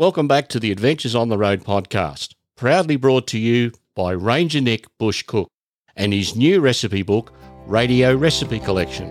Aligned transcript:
Welcome 0.00 0.28
back 0.28 0.46
to 0.50 0.60
the 0.60 0.70
Adventures 0.70 1.16
on 1.16 1.28
the 1.28 1.36
Road 1.36 1.64
podcast, 1.64 2.34
proudly 2.56 2.94
brought 2.94 3.26
to 3.26 3.36
you 3.36 3.72
by 3.96 4.12
Ranger 4.12 4.60
Nick 4.60 4.86
Bush 4.96 5.24
Cook 5.24 5.48
and 5.96 6.12
his 6.12 6.36
new 6.36 6.60
recipe 6.60 7.02
book, 7.02 7.32
Radio 7.66 8.14
Recipe 8.14 8.60
Collection. 8.60 9.10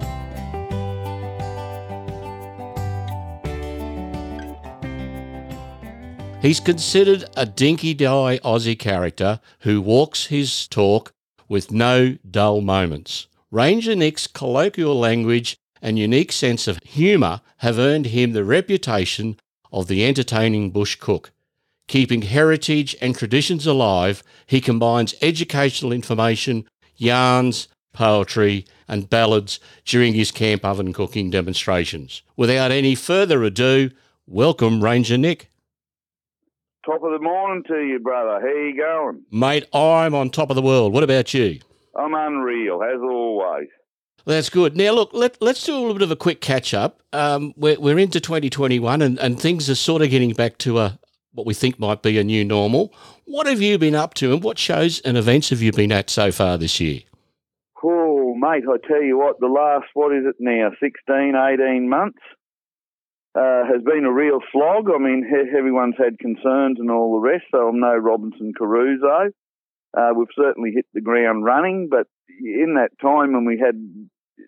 He's 6.42 6.62
considered 6.62 7.26
a 7.36 7.46
dinky 7.46 7.94
die 7.94 8.38
Aussie 8.38 8.80
character 8.80 9.42
who 9.64 9.82
walks 9.82 10.28
his 10.28 10.70
talk 10.70 11.12
with 11.50 11.70
no 11.70 12.16
dull 12.32 12.62
moments. 12.62 13.28
Ranger 13.52 13.94
Nick's 13.94 14.26
colloquial 14.26 14.98
language 14.98 15.58
and 15.82 16.00
unique 16.00 16.32
sense 16.32 16.66
of 16.66 16.80
humour 16.82 17.42
have 17.58 17.78
earned 17.78 18.06
him 18.06 18.32
the 18.32 18.46
reputation 18.46 19.36
of 19.72 19.88
the 19.88 20.06
entertaining 20.06 20.72
bush 20.72 20.96
cook. 20.96 21.32
Keeping 21.88 22.24
heritage 22.24 22.96
and 23.02 23.16
traditions 23.16 23.66
alive, 23.66 24.22
he 24.46 24.60
combines 24.60 25.16
educational 25.22 25.94
information, 25.94 26.66
yarns, 26.96 27.68
poetry, 27.94 28.66
and 28.88 29.10
ballads 29.10 29.60
during 29.86 30.14
his 30.14 30.32
camp 30.32 30.66
oven 30.66 30.94
cooking 30.94 31.30
demonstrations. 31.30 32.22
Without 32.36 32.72
any 32.72 32.94
further 32.94 33.44
ado, 33.44 33.90
welcome 34.28 34.84
Ranger 34.84 35.18
Nick. 35.18 35.50
Top 36.86 37.04
of 37.04 37.12
the 37.12 37.20
morning 37.20 37.64
to 37.68 37.80
you, 37.86 38.00
brother. 38.00 38.40
How 38.40 38.48
you 38.48 38.78
going? 38.78 39.24
Mate, 39.32 39.66
I'm 39.74 40.14
on 40.14 40.30
top 40.30 40.50
of 40.50 40.56
the 40.56 40.62
world. 40.62 40.94
What 40.94 41.04
about 41.04 41.34
you? 41.34 41.60
I'm 41.98 42.14
unreal, 42.14 42.82
as 42.84 43.02
always. 43.02 43.68
That's 44.28 44.50
good. 44.50 44.76
Now, 44.76 44.92
look, 44.92 45.12
let, 45.14 45.42
let's 45.42 45.64
do 45.64 45.74
a 45.74 45.80
little 45.80 45.94
bit 45.94 46.02
of 46.02 46.12
a 46.12 46.18
quick 46.18 46.42
catch 46.42 46.74
up. 46.74 47.02
Um, 47.14 47.54
we're, 47.56 47.80
we're 47.80 47.98
into 47.98 48.20
2021 48.20 49.02
and, 49.02 49.18
and 49.20 49.40
things 49.40 49.70
are 49.70 49.76
sort 49.76 50.02
of 50.02 50.10
getting 50.10 50.34
back 50.34 50.58
to 50.60 50.80
a 50.80 51.00
what 51.32 51.46
we 51.46 51.54
think 51.54 51.80
might 51.80 52.02
be 52.02 52.18
a 52.18 52.24
new 52.26 52.44
normal. 52.44 52.94
What 53.24 53.48
have 53.48 53.62
you 53.62 53.78
been 53.78 53.96
up 53.96 54.16
to 54.16 54.34
and 54.34 54.44
what 54.44 54.58
shows 54.58 55.00
and 55.02 55.16
events 55.16 55.50
have 55.52 55.62
you 55.62 55.72
been 55.72 55.94
at 55.94 56.10
so 56.10 56.34
far 56.34 56.58
this 56.58 56.82
year? 56.82 57.02
Oh, 57.82 58.36
mate, 58.36 58.64
I 58.70 58.86
tell 58.86 59.02
you 59.02 59.18
what, 59.18 59.40
the 59.40 59.48
last, 59.48 59.86
what 59.94 60.14
is 60.14 60.26
it 60.26 60.36
now, 60.40 60.72
16, 60.72 61.34
18 61.36 61.88
months 61.88 62.20
uh, 63.34 63.64
has 63.72 63.82
been 63.84 64.04
a 64.04 64.12
real 64.12 64.40
slog. 64.52 64.90
I 64.94 64.98
mean, 64.98 65.24
everyone's 65.58 65.96
had 65.98 66.20
concerns 66.20 66.80
and 66.80 66.92
all 66.92 67.14
the 67.14 67.30
rest, 67.30 67.46
so 67.52 67.70
I'm 67.70 67.80
no 67.80 67.96
Robinson 67.96 68.52
Crusoe. 68.54 69.32
Uh, 69.98 70.10
we've 70.18 70.28
certainly 70.36 70.72
hit 70.76 70.86
the 70.94 71.02
ground 71.02 71.46
running, 71.46 71.88
but 71.90 72.08
in 72.42 72.76
that 72.76 72.92
time 73.02 73.34
when 73.34 73.46
we 73.46 73.58
had 73.58 73.76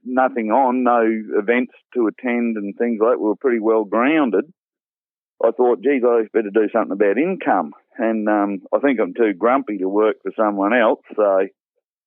nothing 0.03 0.51
on, 0.51 0.83
no 0.83 1.01
events 1.37 1.73
to 1.93 2.07
attend 2.07 2.57
and 2.57 2.75
things 2.77 2.99
like 3.01 3.13
that. 3.13 3.19
We 3.19 3.27
were 3.27 3.35
pretty 3.35 3.59
well 3.59 3.83
grounded. 3.83 4.45
I 5.43 5.51
thought, 5.51 5.81
geez, 5.81 6.03
I 6.05 6.23
better 6.33 6.49
do 6.53 6.67
something 6.71 6.91
about 6.91 7.17
income. 7.17 7.71
And 7.97 8.27
um, 8.27 8.59
I 8.73 8.79
think 8.79 8.99
I'm 8.99 9.13
too 9.13 9.33
grumpy 9.33 9.77
to 9.77 9.89
work 9.89 10.17
for 10.21 10.31
someone 10.37 10.73
else. 10.73 11.01
So 11.15 11.47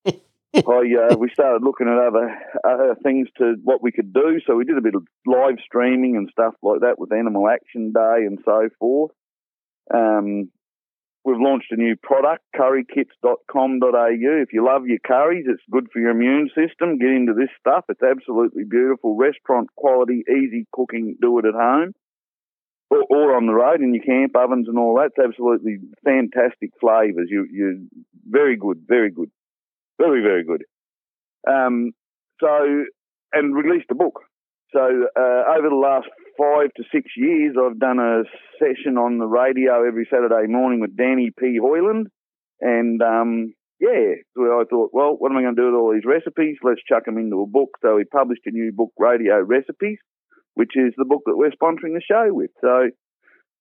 I, 0.07 0.11
uh, 0.57 1.17
we 1.17 1.31
started 1.33 1.63
looking 1.63 1.89
at 1.89 1.99
other, 1.99 2.39
other 2.65 2.97
things 3.03 3.29
to 3.39 3.55
what 3.63 3.83
we 3.83 3.93
could 3.93 4.13
do. 4.13 4.41
So 4.47 4.55
we 4.55 4.65
did 4.65 4.77
a 4.79 4.83
bit 4.83 4.95
of 4.95 5.07
live 5.27 5.57
streaming 5.65 6.17
and 6.17 6.29
stuff 6.31 6.55
like 6.63 6.81
that 6.81 6.99
with 6.99 7.13
Animal 7.13 7.49
Action 7.49 7.93
Day 7.93 8.27
and 8.27 8.39
so 8.45 8.69
forth. 8.79 9.13
Um, 9.93 10.51
We've 11.25 11.39
launched 11.39 11.71
a 11.71 11.77
new 11.77 11.95
product, 12.03 12.43
currykits.com.au. 12.57 14.43
If 14.43 14.53
you 14.53 14.65
love 14.67 14.87
your 14.87 14.99
curries, 15.07 15.47
it's 15.49 15.63
good 15.71 15.87
for 15.93 16.01
your 16.01 16.11
immune 16.11 16.49
system. 16.49 16.99
Get 16.99 17.11
into 17.11 17.33
this 17.33 17.51
stuff. 17.61 17.85
It's 17.89 18.03
absolutely 18.03 18.65
beautiful. 18.65 19.17
Restaurant 19.17 19.69
quality, 19.77 20.25
easy 20.29 20.67
cooking, 20.73 21.17
do 21.21 21.39
it 21.39 21.45
at 21.45 21.55
home 21.55 21.95
or, 22.93 23.05
or 23.09 23.37
on 23.37 23.47
the 23.47 23.55
road 23.55 23.81
in 23.81 23.95
your 23.95 24.05
camp 24.05 24.37
ovens 24.37 24.69
and 24.69 24.79
all 24.79 24.97
that. 24.97 25.11
It's 25.17 25.27
absolutely 25.27 25.79
fantastic 26.05 26.71
flavours. 26.81 27.29
You, 27.31 27.47
you, 27.51 27.89
very 28.29 28.57
good, 28.57 28.85
very 28.87 29.11
good. 29.11 29.31
Very, 29.99 30.23
very 30.23 30.45
good. 30.45 30.65
Um, 31.49 31.93
so, 32.41 32.85
and 33.33 33.55
released 33.55 33.91
a 33.91 33.95
book. 33.95 34.21
So 34.73 34.81
uh, 34.81 35.43
over 35.57 35.69
the 35.69 35.75
last 35.75 36.09
five 36.39 36.73
to 36.77 36.85
six 36.93 37.11
years, 37.17 37.57
I've 37.59 37.79
done 37.79 37.99
a 37.99 38.23
session 38.59 38.99
on 38.99 39.19
the 39.19 39.27
radio 39.27 39.87
every 39.87 40.07
Saturday 40.11 40.47
morning 40.47 40.81
with 40.81 40.97
Danny 40.97 41.31
P. 41.39 41.59
Hoyland. 41.61 42.09
And 42.61 43.03
um, 43.03 43.55
yeah, 43.81 44.23
so 44.37 44.43
I 44.43 44.65
thought, 44.69 44.91
well, 44.93 45.17
what 45.19 45.33
am 45.33 45.39
I 45.39 45.43
going 45.43 45.57
to 45.57 45.61
do 45.61 45.67
with 45.67 45.75
all 45.75 45.93
these 45.93 46.07
recipes? 46.07 46.57
Let's 46.63 46.83
chuck 46.89 47.07
them 47.07 47.19
into 47.19 47.43
a 47.43 47.47
book. 47.47 47.71
So 47.83 47.97
we 47.97 48.05
published 48.05 48.47
a 48.47 48.51
new 48.51 48.73
book, 48.73 48.93
Radio 48.99 49.41
Recipes, 49.41 49.99
which 50.55 50.77
is 50.77 50.95
the 50.97 51.05
book 51.05 51.23
that 51.27 51.37
we're 51.37 51.51
sponsoring 51.51 51.95
the 51.95 52.03
show 52.07 52.33
with. 52.33 52.51
So 52.61 52.91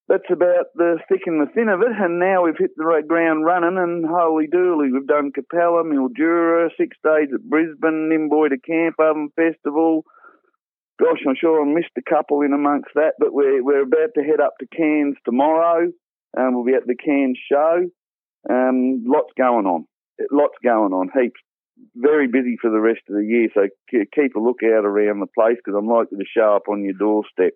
that's 0.08 0.30
about 0.30 0.66
the 0.74 0.98
thick 1.08 1.22
and 1.26 1.40
the 1.40 1.50
thin 1.52 1.68
of 1.68 1.80
it. 1.80 1.90
And 1.98 2.20
now 2.20 2.44
we've 2.44 2.58
hit 2.58 2.70
the 2.76 3.02
ground 3.06 3.44
running, 3.44 3.78
and 3.78 4.04
holy 4.06 4.46
dooly, 4.46 4.92
we've 4.92 5.06
done 5.06 5.32
Capella, 5.32 5.82
Mildura, 5.84 6.68
six 6.78 6.96
days 7.02 7.28
at 7.34 7.42
Brisbane, 7.42 8.10
Nimboy 8.12 8.50
to 8.50 8.58
Camp 8.58 8.96
Oven 9.00 9.30
Festival 9.34 10.04
gosh, 11.02 11.20
I'm 11.26 11.36
sure 11.38 11.60
I 11.60 11.66
missed 11.66 11.92
a 11.98 12.02
couple 12.08 12.42
in 12.42 12.52
amongst 12.52 12.90
that, 12.94 13.14
but 13.18 13.32
we're 13.32 13.62
we're 13.62 13.82
about 13.82 14.14
to 14.14 14.22
head 14.22 14.40
up 14.40 14.54
to 14.60 14.66
Cairns 14.66 15.16
tomorrow. 15.24 15.90
Um, 16.36 16.54
we'll 16.54 16.64
be 16.64 16.74
at 16.74 16.86
the 16.86 16.94
Cairns 16.94 17.38
show. 17.50 17.88
Um, 18.48 19.04
lots 19.06 19.32
going 19.36 19.66
on. 19.66 19.86
Lots 20.30 20.54
going 20.64 20.92
on. 20.92 21.10
Heaps. 21.14 21.40
Very 21.96 22.28
busy 22.28 22.56
for 22.60 22.70
the 22.70 22.78
rest 22.78 23.00
of 23.08 23.16
the 23.16 23.24
year, 23.24 23.48
so 23.54 23.62
keep 23.90 24.36
a 24.36 24.38
lookout 24.38 24.84
around 24.84 25.20
the 25.20 25.26
place 25.26 25.56
because 25.56 25.76
I'm 25.76 25.88
likely 25.88 26.18
to 26.18 26.24
show 26.36 26.54
up 26.54 26.68
on 26.68 26.84
your 26.84 26.92
doorstep. 26.92 27.54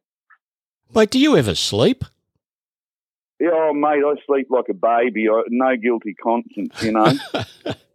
Mate, 0.94 1.10
do 1.10 1.18
you 1.20 1.36
ever 1.36 1.54
sleep? 1.54 2.04
Yeah, 3.38 3.50
oh, 3.52 3.72
mate, 3.74 4.02
I 4.04 4.14
sleep 4.26 4.48
like 4.50 4.64
a 4.70 4.74
baby. 4.74 5.28
I, 5.28 5.42
no 5.48 5.76
guilty 5.76 6.14
conscience, 6.14 6.82
you 6.82 6.92
know. 6.92 7.12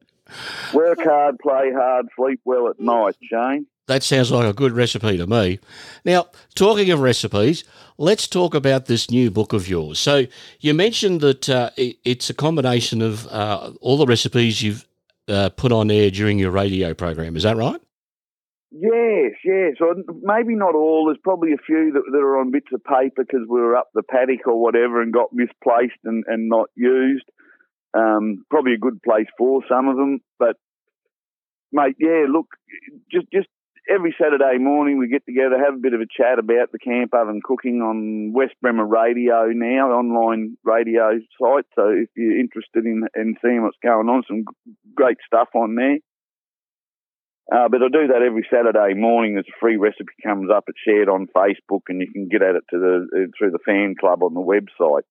Work 0.74 1.00
hard, 1.04 1.40
play 1.40 1.72
hard, 1.74 2.08
sleep 2.16 2.42
well 2.46 2.68
at 2.68 2.80
night, 2.80 3.16
Shane. 3.24 3.66
That 3.88 4.04
sounds 4.04 4.32
like 4.32 4.48
a 4.48 4.54
good 4.54 4.72
recipe 4.74 5.18
to 5.18 5.28
me. 5.28 5.60
Now, 6.06 6.28
talking 6.56 6.92
of 6.92 7.02
recipes, 7.02 7.64
let's 7.98 8.28
talk 8.28 8.54
about 8.54 8.86
this 8.86 9.12
new 9.12 9.32
book 9.32 9.54
of 9.54 9.68
yours. 9.68 10.00
So, 10.00 10.26
you 10.60 10.74
mentioned 10.74 11.22
that 11.22 11.50
uh, 11.50 11.72
it, 11.76 11.98
it's 12.06 12.30
a 12.30 12.34
combination 12.34 13.02
of 13.02 13.28
uh, 13.28 13.72
all 13.82 13.98
the 13.98 14.06
recipes 14.06 14.62
you've 14.62 14.88
uh, 15.28 15.50
put 15.50 15.72
on 15.72 15.92
air 15.92 16.10
during 16.12 16.40
your 16.40 16.52
radio 16.52 16.94
program. 16.94 17.36
Is 17.36 17.44
that 17.44 17.58
right? 17.58 17.82
Yes, 18.72 19.34
yes. 19.44 19.76
Or 19.82 19.96
maybe 20.22 20.56
not 20.56 20.76
all. 20.76 21.06
There's 21.06 21.20
probably 21.22 21.52
a 21.52 21.58
few 21.58 21.92
that, 21.94 22.04
that 22.12 22.18
are 22.18 22.38
on 22.40 22.52
bits 22.52 22.68
of 22.74 22.82
paper 22.84 23.24
because 23.24 23.46
we 23.48 23.60
were 23.60 23.76
up 23.76 23.90
the 23.94 24.04
paddock 24.04 24.48
or 24.48 24.62
whatever 24.62 25.02
and 25.02 25.12
got 25.12 25.34
misplaced 25.34 26.00
and, 26.06 26.24
and 26.28 26.48
not 26.48 26.70
used. 26.76 27.26
Um, 27.94 28.46
probably 28.50 28.74
a 28.74 28.80
good 28.80 29.02
place 29.04 29.28
for 29.38 29.62
some 29.68 29.90
of 29.90 29.98
them, 29.98 30.22
but 30.40 30.56
mate, 31.72 31.96
yeah. 32.00 32.26
Look, 32.30 32.48
just 33.12 33.28
just 33.34 33.48
every 33.90 34.16
Saturday 34.22 34.58
morning 34.60 34.98
we 34.98 35.08
get 35.08 35.26
together, 35.26 35.58
have 35.64 35.76
a 35.76 35.82
bit 35.82 35.94
of 35.94 36.02
a 36.02 36.06
chat 36.06 36.40
about 36.40 36.72
the 36.72 36.80
camp 36.80 37.14
oven 37.14 37.42
cooking 37.44 37.82
on 37.82 38.34
West 38.34 38.54
Bremer 38.62 38.86
Radio 38.86 39.48
now, 39.48 39.92
online 39.92 40.58
radio 40.64 41.20
site. 41.40 41.66
So 41.76 41.90
if 41.90 42.10
you're 42.16 42.40
interested 42.40 42.86
in, 42.86 43.08
in 43.16 43.36
seeing 43.44 43.64
what's 43.64 43.78
going 43.84 44.08
on, 44.10 44.24
some 44.28 44.46
great 44.96 45.18
stuff 45.26 45.50
on 45.56 45.76
there. 45.76 45.98
Uh, 47.52 47.68
but 47.68 47.82
I 47.84 47.90
do 47.92 48.08
that 48.08 48.24
every 48.26 48.48
Saturday 48.50 48.94
morning. 48.94 49.34
There's 49.34 49.48
a 49.50 49.60
free 49.60 49.76
recipe 49.76 50.14
comes 50.24 50.50
up. 50.50 50.66
It's 50.68 50.80
shared 50.88 51.10
on 51.10 51.28
Facebook, 51.36 51.82
and 51.90 52.00
you 52.00 52.10
can 52.10 52.30
get 52.30 52.42
at 52.42 52.56
it 52.56 52.64
the 52.72 53.32
through 53.38 53.52
the 53.52 53.60
fan 53.66 53.96
club 54.00 54.24
on 54.24 54.34
the 54.34 54.40
website. 54.40 55.02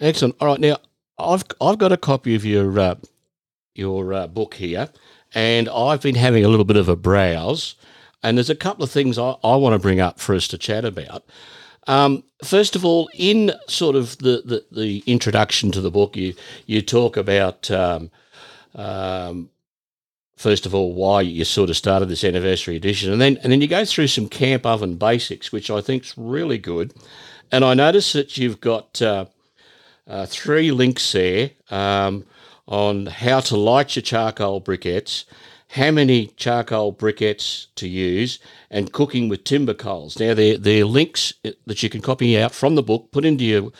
Excellent. 0.00 0.34
All 0.40 0.48
right, 0.48 0.58
now 0.58 0.78
I've 1.20 1.44
I've 1.60 1.78
got 1.78 1.92
a 1.92 1.96
copy 1.96 2.34
of 2.34 2.44
your 2.44 2.78
uh, 2.78 2.94
your 3.74 4.12
uh, 4.12 4.26
book 4.26 4.54
here, 4.54 4.90
and 5.34 5.68
I've 5.68 6.02
been 6.02 6.14
having 6.14 6.44
a 6.44 6.48
little 6.48 6.64
bit 6.64 6.76
of 6.76 6.88
a 6.88 6.96
browse, 6.96 7.74
and 8.22 8.36
there's 8.36 8.50
a 8.50 8.54
couple 8.54 8.84
of 8.84 8.90
things 8.90 9.18
I, 9.18 9.36
I 9.42 9.56
want 9.56 9.74
to 9.74 9.78
bring 9.78 10.00
up 10.00 10.18
for 10.18 10.34
us 10.34 10.48
to 10.48 10.58
chat 10.58 10.84
about. 10.84 11.24
Um, 11.86 12.24
first 12.44 12.76
of 12.76 12.84
all, 12.84 13.08
in 13.14 13.52
sort 13.66 13.96
of 13.96 14.18
the, 14.18 14.42
the, 14.44 14.64
the, 14.70 15.02
introduction 15.06 15.72
to 15.72 15.80
the 15.80 15.90
book, 15.90 16.16
you 16.16 16.34
you 16.66 16.82
talk 16.82 17.16
about 17.16 17.70
um, 17.70 18.10
um, 18.74 19.50
first 20.36 20.66
of 20.66 20.74
all 20.74 20.92
why 20.92 21.22
you 21.22 21.44
sort 21.44 21.70
of 21.70 21.76
started 21.76 22.06
this 22.06 22.24
anniversary 22.24 22.76
edition, 22.76 23.12
and 23.12 23.20
then 23.20 23.38
and 23.42 23.52
then 23.52 23.60
you 23.60 23.66
go 23.66 23.84
through 23.84 24.08
some 24.08 24.28
camp 24.28 24.66
oven 24.66 24.96
basics, 24.96 25.52
which 25.52 25.70
I 25.70 25.80
think 25.80 26.04
is 26.04 26.14
really 26.16 26.58
good. 26.58 26.94
And 27.52 27.64
I 27.64 27.74
notice 27.74 28.12
that 28.12 28.38
you've 28.38 28.60
got 28.60 29.02
uh, 29.02 29.24
uh, 30.06 30.26
three 30.26 30.70
links 30.70 31.12
there. 31.12 31.50
Um, 31.70 32.24
on 32.70 33.06
how 33.06 33.40
to 33.40 33.56
light 33.56 33.96
your 33.96 34.02
charcoal 34.02 34.60
briquettes, 34.60 35.24
how 35.70 35.90
many 35.90 36.28
charcoal 36.36 36.92
briquettes 36.92 37.66
to 37.74 37.88
use, 37.88 38.38
and 38.70 38.92
cooking 38.92 39.28
with 39.28 39.44
timber 39.44 39.74
coals. 39.74 40.18
Now, 40.18 40.34
they're, 40.34 40.56
they're 40.56 40.84
links 40.84 41.34
that 41.42 41.82
you 41.82 41.90
can 41.90 42.00
copy 42.00 42.38
out 42.38 42.54
from 42.54 42.76
the 42.76 42.82
book, 42.82 43.10
put 43.10 43.24
into 43.24 43.44
your 43.44 43.72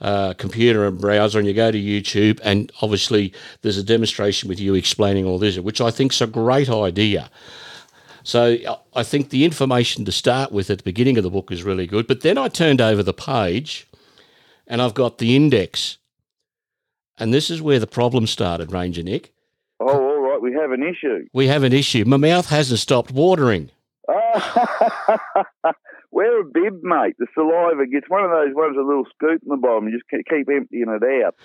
uh, 0.00 0.32
computer 0.34 0.86
and 0.86 0.98
browser, 0.98 1.38
and 1.38 1.46
you 1.46 1.52
go 1.52 1.70
to 1.70 1.78
YouTube, 1.78 2.40
and 2.42 2.72
obviously 2.80 3.32
there's 3.60 3.76
a 3.76 3.84
demonstration 3.84 4.48
with 4.48 4.58
you 4.58 4.74
explaining 4.74 5.26
all 5.26 5.38
this, 5.38 5.58
which 5.58 5.80
I 5.80 5.90
think 5.90 6.12
is 6.12 6.22
a 6.22 6.26
great 6.26 6.70
idea. 6.70 7.30
So 8.22 8.56
I 8.94 9.02
think 9.02 9.28
the 9.28 9.44
information 9.44 10.04
to 10.06 10.12
start 10.12 10.52
with 10.52 10.70
at 10.70 10.78
the 10.78 10.84
beginning 10.84 11.18
of 11.18 11.24
the 11.24 11.30
book 11.30 11.50
is 11.52 11.62
really 11.62 11.86
good. 11.86 12.06
But 12.06 12.22
then 12.22 12.38
I 12.38 12.48
turned 12.48 12.80
over 12.80 13.02
the 13.02 13.14
page 13.14 13.86
and 14.70 14.80
I've 14.80 14.94
got 14.94 15.18
the 15.18 15.36
index. 15.36 15.98
And 17.18 17.34
this 17.34 17.50
is 17.50 17.60
where 17.60 17.78
the 17.78 17.86
problem 17.86 18.26
started, 18.26 18.72
Ranger 18.72 19.02
Nick. 19.02 19.34
Oh, 19.80 19.86
all 19.88 20.20
right. 20.22 20.40
We 20.40 20.54
have 20.54 20.70
an 20.72 20.82
issue. 20.82 21.26
We 21.34 21.48
have 21.48 21.62
an 21.64 21.72
issue. 21.74 22.04
My 22.06 22.16
mouth 22.16 22.48
hasn't 22.48 22.80
stopped 22.80 23.10
watering. 23.10 23.70
Wear 26.12 26.40
a 26.40 26.44
bib, 26.44 26.82
mate. 26.82 27.14
The 27.18 27.26
saliva 27.34 27.86
gets 27.86 28.08
one 28.08 28.24
of 28.24 28.30
those 28.30 28.54
ones, 28.54 28.76
a 28.76 28.80
little 28.82 29.04
scoop 29.14 29.42
in 29.42 29.48
the 29.48 29.56
bottom. 29.56 29.88
You 29.88 29.92
just 29.98 30.06
ke- 30.08 30.26
keep 30.28 30.48
emptying 30.48 30.86
it 30.88 31.24
out. 31.24 31.36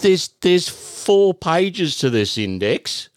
There's 0.00 0.28
there's 0.40 0.68
four 0.68 1.32
pages 1.34 1.96
to 1.98 2.10
this 2.10 2.36
index, 2.36 3.08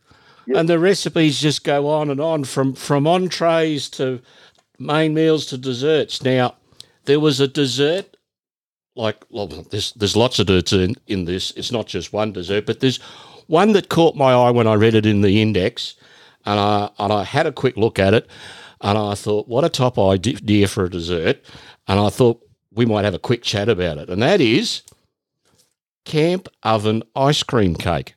Yep. 0.47 0.57
and 0.57 0.69
the 0.69 0.77
recipes 0.77 1.41
just 1.41 1.63
go 1.63 1.87
on 1.89 2.11
and 2.11 2.21
on 2.21 2.43
from 2.43 2.73
from 2.75 3.07
entrees 3.07 3.89
to 3.91 4.21
main 4.77 5.15
meals 5.15 5.47
to 5.47 5.57
desserts. 5.57 6.21
Now, 6.23 6.53
there 7.05 7.19
was 7.19 7.39
a 7.39 7.47
dessert 7.47 8.15
like 8.95 9.25
well, 9.29 9.47
there's 9.47 9.91
there's 9.93 10.15
lots 10.15 10.39
of 10.39 10.47
desserts 10.47 10.73
in, 10.73 10.95
in 11.07 11.25
this. 11.25 11.51
It's 11.51 11.71
not 11.71 11.87
just 11.87 12.13
one 12.13 12.31
dessert, 12.31 12.65
but 12.65 12.79
there's 12.79 12.97
one 13.47 13.73
that 13.73 13.89
caught 13.89 14.15
my 14.15 14.33
eye 14.33 14.51
when 14.51 14.67
I 14.67 14.73
read 14.75 14.95
it 14.95 15.05
in 15.05 15.21
the 15.21 15.41
index, 15.41 15.95
and 16.45 16.59
I 16.59 16.89
and 16.99 17.11
I 17.13 17.23
had 17.23 17.45
a 17.45 17.51
quick 17.51 17.77
look 17.77 17.99
at 17.99 18.13
it, 18.13 18.27
and 18.81 18.97
I 18.97 19.15
thought, 19.15 19.47
what 19.47 19.63
a 19.63 19.69
top 19.69 19.99
idea 19.99 20.67
for 20.67 20.85
a 20.85 20.89
dessert, 20.89 21.43
and 21.87 21.99
I 21.99 22.09
thought 22.09 22.41
we 22.71 22.85
might 22.85 23.05
have 23.05 23.13
a 23.13 23.19
quick 23.19 23.43
chat 23.43 23.69
about 23.69 23.97
it, 23.97 24.09
and 24.09 24.21
that 24.21 24.41
is 24.41 24.83
camp 26.05 26.47
oven 26.63 27.03
ice 27.15 27.43
cream 27.43 27.75
cake. 27.75 28.15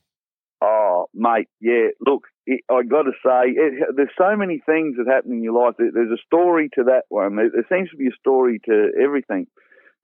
Oh, 0.61 1.09
mate, 1.15 1.49
yeah. 1.61 1.89
Look, 2.05 2.25
it, 2.47 2.63
I 2.71 2.83
got 2.83 3.03
to 3.03 3.13
say, 3.25 3.51
it, 3.51 3.97
there's 3.97 4.11
so 4.17 4.37
many 4.37 4.63
things 4.65 4.97
that 4.97 5.07
happen 5.07 5.33
in 5.33 5.43
your 5.43 5.55
life. 5.55 5.75
There, 5.79 5.91
there's 5.93 6.11
a 6.11 6.23
story 6.27 6.69
to 6.75 6.85
that 6.85 7.05
one. 7.09 7.37
There, 7.37 7.51
there 7.51 7.67
seems 7.69 7.91
to 7.91 7.97
be 7.97 8.09
a 8.09 8.17
story 8.21 8.61
to 8.67 8.91
everything. 9.03 9.47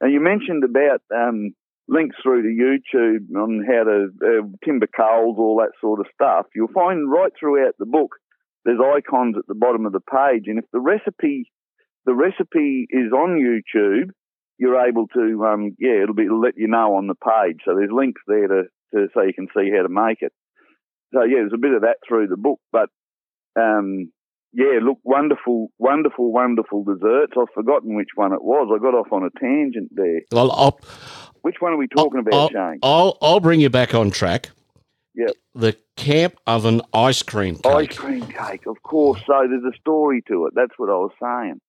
And 0.05 0.12
you 0.12 0.21
mentioned 0.21 0.65
about 0.65 1.01
um, 1.17 1.55
links 1.89 2.17
through 2.23 2.43
to 2.43 2.49
YouTube 2.49 3.35
on 3.35 3.65
how 3.67 3.85
to 3.85 4.09
uh, 4.23 4.47
timber 4.62 4.87
coals, 4.87 5.39
all 5.39 5.56
that 5.61 5.73
sort 5.81 6.01
of 6.01 6.06
stuff. 6.12 6.45
You'll 6.55 6.69
find 6.69 7.11
right 7.11 7.33
throughout 7.41 7.73
the 7.79 7.87
book 7.87 8.11
there's 8.65 8.81
icons 8.81 9.37
at 9.39 9.47
the 9.47 9.55
bottom 9.55 9.87
of 9.87 9.93
the 9.93 10.01
page, 10.01 10.45
and 10.47 10.59
if 10.59 10.65
the 10.73 10.81
recipe 10.81 11.51
the 12.06 12.15
recipe 12.15 12.87
is 12.91 13.12
on 13.12 13.41
YouTube, 13.41 14.11
you're 14.59 14.87
able 14.87 15.06
to 15.09 15.45
um, 15.45 15.75
yeah, 15.79 16.03
it'll 16.03 16.15
be 16.15 16.25
it'll 16.25 16.41
let 16.41 16.56
you 16.56 16.69
know 16.69 16.97
on 16.97 17.06
the 17.06 17.15
page. 17.15 17.61
So 17.65 17.75
there's 17.75 17.91
links 17.93 18.21
there 18.27 18.49
to, 18.49 18.62
to 18.95 19.09
so 19.15 19.23
you 19.23 19.35
can 19.35 19.49
see 19.56 19.71
how 19.75 19.83
to 19.83 19.89
make 19.89 20.19
it. 20.21 20.33
So 21.12 21.25
yeah, 21.25 21.41
there's 21.41 21.55
a 21.55 21.59
bit 21.59 21.75
of 21.75 21.83
that 21.83 21.97
through 22.06 22.29
the 22.29 22.37
book, 22.37 22.61
but 22.73 22.89
um, 23.59 24.11
yeah, 24.55 24.79
look, 24.81 24.99
wonderful, 25.03 25.71
wonderful, 25.79 26.33
wonderful 26.33 26.85
desserts. 26.85 27.33
I've 27.39 27.53
forgotten 27.55 27.97
which 27.97 28.11
one 28.15 28.33
it 28.33 28.43
was. 28.43 28.71
I 28.73 28.81
got 28.81 28.95
off 28.95 29.12
on 29.12 29.25
a 29.25 29.31
tangent 29.41 29.91
there. 29.93 30.21
Well, 30.31 30.53
I'll 30.53 30.81
Which 31.43 31.56
one 31.59 31.73
are 31.73 31.77
we 31.77 31.89
talking 31.89 32.21
about, 32.21 32.35
I'll, 32.35 32.49
Shane? 32.51 32.79
I'll 32.83 33.19
I'll 33.21 33.41
bring 33.41 33.61
you 33.61 33.69
back 33.71 33.95
on 33.95 34.11
track. 34.11 34.51
Yep. 35.17 35.31
The 35.55 35.77
camp 35.97 36.37
oven 36.47 36.83
ice 36.93 37.23
cream 37.23 37.56
cake. 37.56 37.91
Ice 37.91 37.99
cream 37.99 38.27
cake, 38.27 38.67
of 38.67 38.83
course. 38.83 39.21
So 39.27 39.47
there's 39.49 39.65
a 39.65 39.77
story 39.79 40.23
to 40.29 40.47
it. 40.47 40.55
That's 40.55 40.73
what 40.77 40.89
I 40.89 40.95
was 40.95 41.12
saying. 41.21 41.61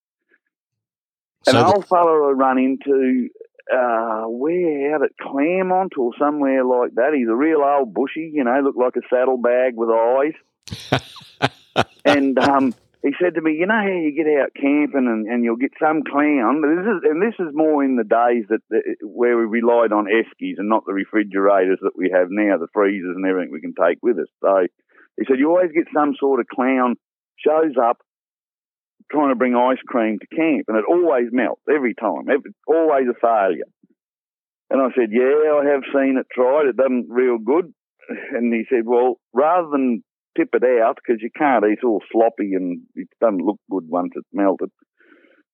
An 1.47 1.53
So 1.53 1.59
the- 1.59 1.65
old 1.65 1.87
fella 1.87 2.29
I 2.29 2.31
run 2.31 2.57
into, 2.57 3.29
uh, 3.71 4.23
where 4.27 4.95
out 4.95 5.03
at 5.03 5.11
Claremont 5.21 5.93
or 5.97 6.11
somewhere 6.19 6.63
like 6.63 6.95
that. 6.95 7.13
He's 7.15 7.27
a 7.27 7.35
real 7.35 7.61
old 7.63 7.93
bushy, 7.93 8.31
you 8.33 8.43
know, 8.43 8.59
looked 8.61 8.77
like 8.77 8.95
a 8.95 9.07
saddlebag 9.09 9.73
with 9.75 9.89
eyes. 9.89 10.33
and 12.05 12.39
um, 12.39 12.73
he 13.05 13.11
said 13.21 13.35
to 13.35 13.41
me, 13.41 13.53
"You 13.53 13.67
know 13.67 13.81
how 13.81 13.87
you 13.87 14.13
get 14.15 14.25
out 14.41 14.49
camping 14.59 15.07
and, 15.07 15.27
and 15.27 15.43
you'll 15.43 15.57
get 15.57 15.73
some 15.79 16.01
clown. 16.03 16.61
This 16.61 16.85
is, 16.85 17.01
and 17.09 17.21
this 17.21 17.35
is 17.39 17.53
more 17.53 17.83
in 17.83 17.97
the 17.97 18.03
days 18.03 18.45
that, 18.49 18.61
that 18.69 18.95
where 19.03 19.37
we 19.37 19.45
relied 19.45 19.91
on 19.91 20.05
eskies 20.05 20.57
and 20.57 20.69
not 20.69 20.85
the 20.85 20.93
refrigerators 20.93 21.79
that 21.81 21.95
we 21.95 22.09
have 22.11 22.27
now, 22.31 22.57
the 22.57 22.67
freezers 22.73 23.15
and 23.15 23.25
everything 23.25 23.51
we 23.51 23.61
can 23.61 23.75
take 23.75 23.99
with 24.01 24.17
us. 24.17 24.29
So 24.41 24.67
he 25.17 25.25
said 25.27 25.37
you 25.37 25.49
always 25.49 25.71
get 25.71 25.85
some 25.93 26.15
sort 26.19 26.39
of 26.39 26.47
clown 26.47 26.95
shows 27.37 27.75
up 27.81 27.99
trying 29.11 29.29
to 29.29 29.35
bring 29.35 29.55
ice 29.55 29.81
cream 29.85 30.17
to 30.19 30.35
camp, 30.35 30.65
and 30.67 30.77
it 30.77 30.85
always 30.89 31.27
melts 31.31 31.61
every 31.69 31.93
time. 31.93 32.25
Every, 32.29 32.51
always 32.67 33.05
a 33.07 33.13
failure. 33.13 33.69
And 34.71 34.81
I 34.81 34.89
said, 34.95 35.09
"Yeah, 35.11 35.61
I 35.61 35.65
have 35.71 35.83
seen 35.93 36.17
it 36.17 36.25
tried. 36.31 36.67
It 36.67 36.77
doesn't 36.77 37.07
real 37.09 37.37
good." 37.37 37.71
And 38.33 38.51
he 38.53 38.65
said, 38.69 38.85
"Well, 38.85 39.19
rather 39.31 39.69
than 39.69 40.03
tip 40.35 40.49
it 40.53 40.63
out 40.81 40.97
because 40.97 41.21
you 41.21 41.29
can't. 41.35 41.65
It's 41.65 41.83
all 41.83 42.01
sloppy 42.11 42.53
and 42.53 42.81
it 42.95 43.07
doesn't 43.19 43.45
look 43.45 43.59
good 43.69 43.85
once 43.87 44.11
it's 44.15 44.27
melted. 44.33 44.71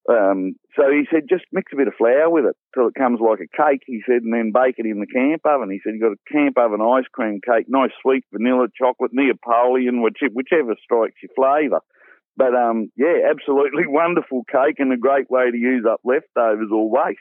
Um, 0.10 0.56
so 0.76 0.90
he 0.90 1.06
said, 1.12 1.30
just 1.30 1.46
mix 1.52 1.72
a 1.74 1.78
bit 1.78 1.88
of 1.88 1.94
flour 1.94 2.30
with 2.30 2.46
it 2.46 2.56
till 2.74 2.88
it 2.88 2.96
comes 2.98 3.20
like 3.22 3.40
a 3.40 3.56
cake. 3.56 3.84
He 3.86 4.02
said, 4.06 4.24
and 4.24 4.34
then 4.34 4.52
bake 4.52 4.76
it 4.78 4.88
in 4.88 5.00
the 5.00 5.06
camp 5.06 5.42
oven. 5.46 5.70
He 5.70 5.80
said, 5.84 5.94
you've 5.94 6.02
got 6.02 6.18
a 6.18 6.34
camp 6.34 6.58
oven 6.58 6.82
ice 6.82 7.06
cream 7.14 7.40
cake, 7.46 7.68
nice 7.70 7.92
sweet 8.02 8.26
vanilla, 8.34 8.68
chocolate, 8.76 9.12
Neapolitan, 9.14 10.02
which, 10.02 10.18
whichever 10.34 10.76
strikes 10.84 11.22
your 11.22 11.32
flavour. 11.36 11.82
But 12.36 12.56
um, 12.56 12.92
yeah, 12.98 13.30
absolutely 13.30 13.84
wonderful 13.88 14.44
cake 14.52 14.80
and 14.80 14.92
a 14.92 14.98
great 14.98 15.30
way 15.30 15.52
to 15.52 15.58
use 15.58 15.86
up 15.88 16.02
leftovers 16.04 16.70
or 16.74 16.90
waste. 16.90 17.20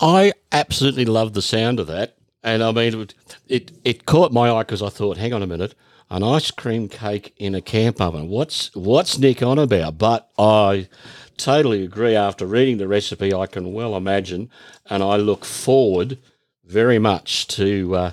I 0.00 0.32
absolutely 0.50 1.04
love 1.04 1.32
the 1.32 1.42
sound 1.42 1.78
of 1.78 1.86
that. 1.86 2.16
And 2.42 2.62
I 2.62 2.72
mean, 2.72 3.08
it, 3.48 3.72
it, 3.84 4.04
caught 4.04 4.32
my 4.32 4.50
eye 4.50 4.62
because 4.62 4.82
I 4.82 4.88
thought, 4.88 5.16
hang 5.16 5.32
on 5.32 5.42
a 5.42 5.46
minute, 5.46 5.74
an 6.10 6.22
ice 6.22 6.50
cream 6.50 6.88
cake 6.88 7.34
in 7.36 7.54
a 7.54 7.60
camp 7.60 8.00
oven. 8.00 8.28
What's 8.28 8.74
what's 8.74 9.18
Nick 9.18 9.42
on 9.42 9.58
about? 9.58 9.98
But 9.98 10.28
I 10.36 10.88
totally 11.36 11.84
agree. 11.84 12.16
After 12.16 12.44
reading 12.44 12.78
the 12.78 12.88
recipe, 12.88 13.32
I 13.32 13.46
can 13.46 13.72
well 13.72 13.96
imagine, 13.96 14.50
and 14.90 15.02
I 15.02 15.16
look 15.16 15.44
forward 15.44 16.18
very 16.64 16.98
much 16.98 17.46
to 17.48 17.94
uh, 17.94 18.12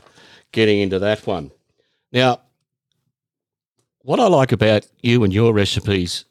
getting 0.51 0.79
into 0.79 0.99
that 0.99 1.25
one. 1.25 1.51
Now, 2.11 2.41
what 4.03 4.19
I 4.19 4.27
like 4.27 4.51
about 4.51 4.87
you 5.01 5.23
and 5.23 5.33
your 5.33 5.53
recipes, 5.53 6.25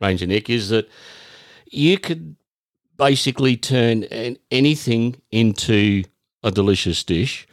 Ranger 0.00 0.26
Nick, 0.26 0.50
is 0.50 0.70
that 0.70 0.88
you 1.70 1.98
could 1.98 2.36
basically 2.96 3.56
turn 3.56 4.04
an, 4.04 4.38
anything 4.50 5.20
into 5.30 6.04
a 6.42 6.50
delicious 6.50 7.02
dish, 7.02 7.46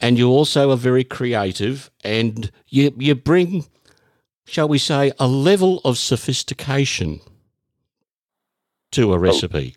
and 0.00 0.18
you 0.18 0.28
also 0.28 0.70
are 0.70 0.76
very 0.76 1.04
creative, 1.04 1.90
and 2.04 2.50
you 2.68 2.92
you 2.96 3.14
bring, 3.14 3.66
shall 4.46 4.68
we 4.68 4.78
say, 4.78 5.12
a 5.18 5.26
level 5.26 5.80
of 5.84 5.98
sophistication 5.98 7.20
to 8.92 9.12
a 9.12 9.18
recipe. 9.18 9.76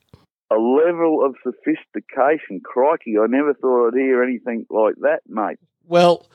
A 0.51 0.55
level 0.55 1.25
of 1.25 1.35
sophistication. 1.43 2.61
Crikey, 2.63 3.17
I 3.17 3.27
never 3.27 3.53
thought 3.53 3.89
I'd 3.89 3.93
hear 3.97 4.23
anything 4.23 4.65
like 4.69 4.95
that, 5.01 5.21
mate. 5.27 5.59
Well, 5.87 6.27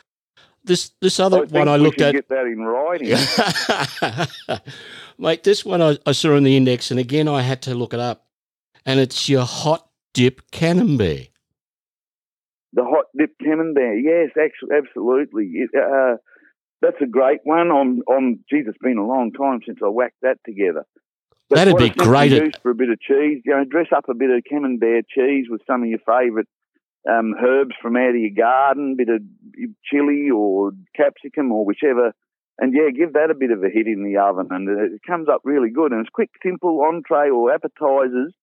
this 0.65 0.91
this 1.01 1.21
other 1.21 1.43
I 1.43 1.45
one 1.45 1.69
I 1.69 1.77
looked 1.77 2.01
at, 2.01 2.13
get 2.13 2.29
that 2.29 2.47
in 2.47 2.61
writing. 2.61 3.17
mate. 5.19 5.45
This 5.45 5.65
one 5.65 5.81
I, 5.81 5.99
I 6.05 6.13
saw 6.13 6.35
in 6.35 6.45
the 6.45 6.57
index, 6.57 6.91
and 6.91 6.99
again 6.99 7.29
I 7.29 7.43
had 7.43 7.63
to 7.63 7.75
look 7.75 7.95
it 7.95 8.01
up, 8.01 8.27
and 8.85 8.99
it's 9.01 9.29
your 9.29 9.45
hot 9.45 9.89
dip 10.13 10.51
camembert. 10.51 11.29
The 13.57 13.65
hot 13.65 13.75
dip 13.75 13.97
camembert, 13.97 14.05
yes, 14.05 14.31
actually, 14.43 14.77
absolutely. 14.77 15.47
It, 15.55 15.71
uh, 15.75 16.17
that's 16.83 17.01
a 17.03 17.07
great 17.07 17.41
one. 17.45 17.69
On 17.69 18.03
on, 18.09 18.41
geez, 18.51 18.65
it's 18.69 18.79
been 18.79 18.99
a 18.99 19.07
long 19.07 19.33
time 19.33 19.61
since 19.67 19.79
I 19.85 19.89
whacked 19.89 20.21
that 20.23 20.39
together. 20.45 20.85
But 21.49 21.57
That'd 21.57 21.77
be 21.77 21.87
a 21.87 21.91
great 21.91 22.33
at- 22.33 22.63
for 22.63 22.71
a 22.71 22.75
bit 22.75 22.91
of 22.91 23.01
cheese. 23.01 23.43
You 23.45 23.57
know, 23.57 23.65
dress 23.65 23.87
up 23.95 24.09
a 24.09 24.15
bit 24.15 24.31
of 24.31 24.43
camembert 24.45 25.07
cheese 25.09 25.47
with 25.49 25.63
some 25.67 25.83
of 25.83 25.89
your 25.89 26.01
favourite 26.01 26.49
um, 27.09 27.35
herbs 27.41 27.75
from 27.81 27.97
out 27.97 28.11
of 28.11 28.17
your 28.17 28.35
garden, 28.37 28.97
bit 28.97 29.09
of 29.09 29.23
chili 29.85 30.29
or 30.31 30.73
capsicum 30.97 31.53
or 31.53 31.65
whichever, 31.65 32.13
and 32.59 32.75
yeah, 32.75 32.91
give 32.91 33.13
that 33.13 33.31
a 33.31 33.35
bit 33.35 33.51
of 33.51 33.63
a 33.63 33.69
hit 33.69 33.87
in 33.87 34.03
the 34.03 34.19
oven, 34.19 34.49
and 34.51 34.69
it 34.69 35.01
comes 35.07 35.29
up 35.29 35.43
really 35.45 35.71
good. 35.71 35.93
And 35.93 36.01
it's 36.01 36.11
quick, 36.11 36.31
simple 36.43 36.83
entree 36.83 37.31
or 37.31 37.53
appetizers 37.53 38.35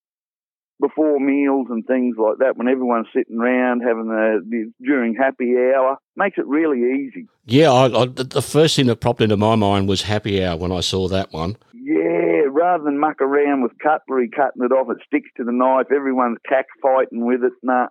before 0.79 1.19
meals 1.19 1.67
and 1.69 1.85
things 1.85 2.15
like 2.17 2.37
that. 2.39 2.57
When 2.57 2.67
everyone's 2.67 3.07
sitting 3.15 3.39
around 3.39 3.81
having 3.81 4.07
the 4.07 4.71
during 4.85 5.15
happy 5.15 5.55
hour, 5.57 5.97
makes 6.15 6.37
it 6.37 6.45
really 6.47 7.05
easy. 7.05 7.27
Yeah, 7.45 7.71
I, 7.71 8.01
I, 8.01 8.05
the 8.05 8.23
the 8.23 8.41
first 8.41 8.75
thing 8.75 8.87
that 8.87 8.97
popped 8.97 9.21
into 9.21 9.37
my 9.37 9.55
mind 9.55 9.87
was 9.87 10.03
happy 10.03 10.43
hour 10.43 10.57
when 10.57 10.71
I 10.71 10.81
saw 10.81 11.07
that 11.07 11.31
one. 11.31 11.57
Yeah, 11.73 12.43
rather 12.49 12.83
than 12.83 12.99
muck 12.99 13.21
around 13.21 13.63
with 13.63 13.73
cutlery, 13.81 14.29
cutting 14.29 14.63
it 14.63 14.71
off, 14.71 14.89
it 14.89 15.03
sticks 15.05 15.29
to 15.37 15.43
the 15.43 15.51
knife. 15.51 15.87
Everyone's 15.93 16.37
cack 16.47 16.65
fighting 16.81 17.25
with 17.25 17.43
it. 17.43 17.53
Nah, 17.61 17.87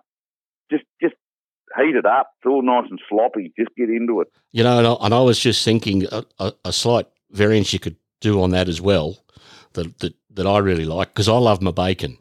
just 0.71 0.83
just 1.01 1.15
heat 1.77 1.95
it 1.95 2.05
up. 2.05 2.29
It's 2.39 2.49
all 2.49 2.61
nice 2.61 2.89
and 2.89 2.99
sloppy. 3.09 3.53
Just 3.57 3.75
get 3.75 3.89
into 3.89 4.21
it. 4.21 4.27
You 4.51 4.63
know, 4.63 4.77
and 4.77 4.87
I, 4.87 4.93
and 5.01 5.13
I 5.13 5.21
was 5.21 5.39
just 5.39 5.63
thinking 5.63 6.05
a, 6.11 6.25
a, 6.39 6.53
a 6.65 6.73
slight 6.73 7.07
variance 7.31 7.73
you 7.73 7.79
could 7.79 7.97
do 8.21 8.41
on 8.41 8.51
that 8.51 8.69
as 8.69 8.79
well 8.79 9.17
that 9.73 9.99
that, 9.99 10.13
that 10.33 10.47
I 10.47 10.59
really 10.59 10.85
like 10.85 11.09
because 11.09 11.27
I 11.29 11.37
love 11.37 11.61
my 11.61 11.71
bacon. 11.71 12.17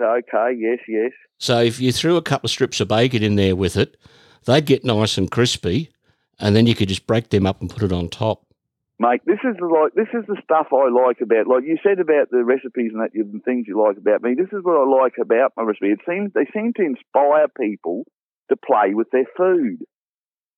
Right, 0.00 0.22
okay, 0.28 0.56
yes, 0.58 0.78
yes. 0.88 1.12
So 1.38 1.60
if 1.60 1.80
you 1.80 1.92
threw 1.92 2.16
a 2.16 2.22
couple 2.22 2.46
of 2.46 2.50
strips 2.50 2.80
of 2.80 2.88
bacon 2.88 3.22
in 3.22 3.36
there 3.36 3.56
with 3.56 3.76
it, 3.76 3.96
they'd 4.46 4.64
get 4.64 4.84
nice 4.84 5.18
and 5.18 5.30
crispy, 5.30 5.90
and 6.38 6.54
then 6.56 6.66
you 6.66 6.74
could 6.74 6.88
just 6.88 7.06
break 7.06 7.30
them 7.30 7.46
up 7.46 7.60
and 7.60 7.70
put 7.70 7.82
it 7.82 7.92
on 7.92 8.08
top. 8.08 8.42
Mate, 8.98 9.20
this 9.26 9.40
is 9.44 9.56
the 9.58 9.66
like 9.66 9.92
this 9.92 10.08
is 10.14 10.24
the 10.26 10.40
stuff 10.42 10.68
I 10.72 10.88
like 10.88 11.20
about 11.20 11.46
like 11.46 11.64
you 11.64 11.76
said 11.82 12.00
about 12.00 12.30
the 12.30 12.42
recipes 12.44 12.92
and 12.94 13.02
that 13.02 13.10
you- 13.14 13.30
the 13.30 13.40
things 13.40 13.66
you 13.68 13.78
like 13.78 13.98
about 13.98 14.22
me. 14.22 14.34
This 14.34 14.48
is 14.52 14.64
what 14.64 14.80
I 14.80 15.02
like 15.02 15.18
about 15.20 15.52
my 15.54 15.64
recipe. 15.64 15.90
It 15.92 16.00
seems 16.08 16.32
they 16.32 16.46
seem 16.54 16.72
to 16.74 16.82
inspire 16.82 17.46
people 17.48 18.04
to 18.48 18.56
play 18.56 18.94
with 18.94 19.10
their 19.10 19.26
food. 19.36 19.84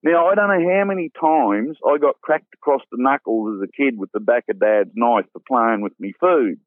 Now 0.05 0.29
I 0.29 0.37
don't 0.37 0.49
know 0.49 0.71
how 0.71 0.85
many 0.85 1.11
times 1.21 1.79
I 1.85 1.99
got 1.99 2.21
cracked 2.21 2.55
across 2.55 2.83
the 2.93 3.03
knuckles 3.03 3.59
as 3.61 3.69
a 3.69 3.73
kid 3.73 3.99
with 3.99 4.13
the 4.13 4.21
back 4.21 4.45
of 4.49 4.61
Dad's 4.61 4.91
knife 4.95 5.27
for 5.33 5.41
playing 5.41 5.81
with 5.81 5.99
me 5.99 6.13
food. 6.21 6.61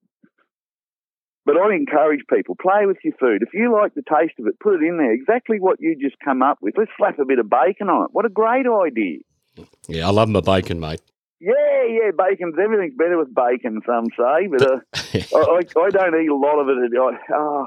But 1.45 1.57
I 1.57 1.73
encourage 1.73 2.21
people 2.31 2.55
play 2.55 2.85
with 2.85 2.97
your 3.03 3.15
food. 3.19 3.41
If 3.41 3.53
you 3.53 3.73
like 3.73 3.95
the 3.95 4.03
taste 4.03 4.35
of 4.39 4.45
it, 4.45 4.59
put 4.59 4.75
it 4.75 4.83
in 4.83 4.97
there. 4.97 5.11
Exactly 5.11 5.59
what 5.59 5.79
you 5.79 5.95
just 5.99 6.17
come 6.23 6.43
up 6.43 6.59
with. 6.61 6.75
Let's 6.77 6.91
slap 6.97 7.17
a 7.17 7.25
bit 7.25 7.39
of 7.39 7.49
bacon 7.49 7.89
on 7.89 8.05
it. 8.05 8.09
What 8.11 8.25
a 8.25 8.29
great 8.29 8.67
idea! 8.67 9.19
Yeah, 9.87 10.07
I 10.07 10.11
love 10.11 10.29
my 10.29 10.41
bacon, 10.41 10.79
mate. 10.79 11.01
Yeah, 11.39 11.83
yeah, 11.89 12.11
bacon's 12.15 12.53
everything's 12.61 12.93
better 12.95 13.17
with 13.17 13.33
bacon. 13.33 13.81
Some 13.85 14.05
say, 14.15 14.47
but 14.47 14.61
uh, 14.61 14.79
I, 15.35 15.39
I, 15.39 15.85
I 15.85 15.89
don't 15.89 16.21
eat 16.21 16.29
a 16.29 16.35
lot 16.35 16.59
of 16.59 16.69
it. 16.69 16.91
I, 16.95 17.33
uh, 17.33 17.65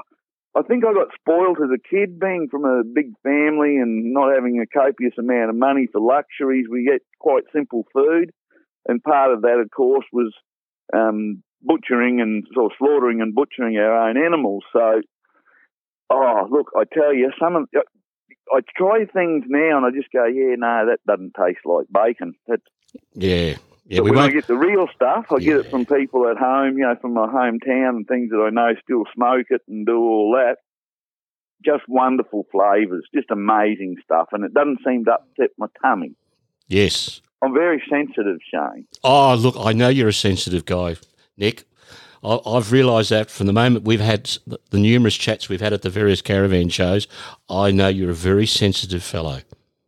I 0.57 0.61
think 0.61 0.85
I 0.85 0.93
got 0.93 1.09
spoiled 1.19 1.57
as 1.61 1.69
a 1.69 1.89
kid, 1.89 2.17
being 2.17 2.47
from 2.49 2.63
a 2.63 2.83
big 2.85 3.11
family 3.23 3.75
and 3.75 4.13
not 4.13 4.33
having 4.33 4.61
a 4.61 4.65
copious 4.65 5.13
amount 5.19 5.49
of 5.49 5.57
money 5.57 5.87
for 5.91 5.99
luxuries. 5.99 6.67
We 6.71 6.85
get 6.85 7.01
quite 7.19 7.43
simple 7.51 7.85
food, 7.91 8.31
and 8.87 9.03
part 9.03 9.33
of 9.33 9.41
that, 9.41 9.59
of 9.61 9.69
course, 9.69 10.05
was 10.13 10.33
um, 10.93 11.43
butchering 11.65 12.21
and 12.21 12.45
or 12.57 12.69
slaughtering 12.77 13.21
and 13.21 13.33
butchering 13.35 13.77
our 13.77 14.07
own 14.09 14.17
animals. 14.17 14.63
So, 14.73 15.01
oh, 16.09 16.47
look, 16.49 16.71
I 16.75 16.83
tell 16.91 17.13
you, 17.13 17.31
some 17.39 17.55
of 17.55 17.63
uh, 17.75 17.81
I 18.53 18.59
try 18.77 19.05
things 19.05 19.45
now 19.47 19.77
and 19.77 19.85
I 19.85 19.89
just 19.97 20.11
go, 20.11 20.25
yeah, 20.25 20.55
no, 20.57 20.85
that 20.87 20.99
doesn't 21.07 21.33
taste 21.33 21.59
like 21.65 21.87
bacon. 21.91 22.35
That's 22.47 22.61
yeah, 23.13 23.55
yeah. 23.85 23.97
but 23.97 24.03
We 24.05 24.11
when 24.11 24.19
I 24.19 24.21
won't. 24.23 24.33
get 24.33 24.47
the 24.47 24.55
real 24.55 24.87
stuff, 24.95 25.25
I 25.31 25.39
get 25.39 25.57
it 25.57 25.69
from 25.69 25.85
people 25.85 26.27
at 26.29 26.37
home, 26.37 26.77
you 26.77 26.83
know, 26.85 26.95
from 27.01 27.13
my 27.13 27.27
hometown 27.27 27.89
and 27.89 28.07
things 28.07 28.29
that 28.29 28.37
I 28.37 28.49
know 28.51 28.73
still 28.83 29.03
smoke 29.15 29.47
it 29.49 29.61
and 29.67 29.85
do 29.85 29.97
all 29.97 30.31
that. 30.37 30.57
Just 31.65 31.83
wonderful 31.87 32.45
flavours, 32.51 33.07
just 33.15 33.31
amazing 33.31 33.95
stuff, 34.03 34.27
and 34.33 34.43
it 34.45 34.53
doesn't 34.53 34.79
seem 34.85 35.05
to 35.05 35.13
upset 35.13 35.49
my 35.57 35.65
tummy. 35.81 36.13
Yes. 36.67 37.21
I'm 37.41 37.53
very 37.53 37.81
sensitive, 37.89 38.37
Shane. 38.51 38.85
Oh, 39.03 39.33
look, 39.35 39.55
I 39.59 39.73
know 39.73 39.89
you're 39.89 40.09
a 40.09 40.13
sensitive 40.13 40.65
guy, 40.65 40.95
Nick. 41.37 41.65
I, 42.23 42.39
I've 42.45 42.71
realised 42.71 43.11
that 43.11 43.29
from 43.29 43.47
the 43.47 43.53
moment 43.53 43.85
we've 43.85 43.99
had 43.99 44.25
the, 44.47 44.59
the 44.71 44.79
numerous 44.79 45.15
chats 45.15 45.49
we've 45.49 45.61
had 45.61 45.73
at 45.73 45.81
the 45.81 45.89
various 45.89 46.21
caravan 46.21 46.69
shows. 46.69 47.07
I 47.49 47.71
know 47.71 47.87
you're 47.87 48.11
a 48.11 48.15
very 48.15 48.47
sensitive 48.47 49.03
fellow. 49.03 49.41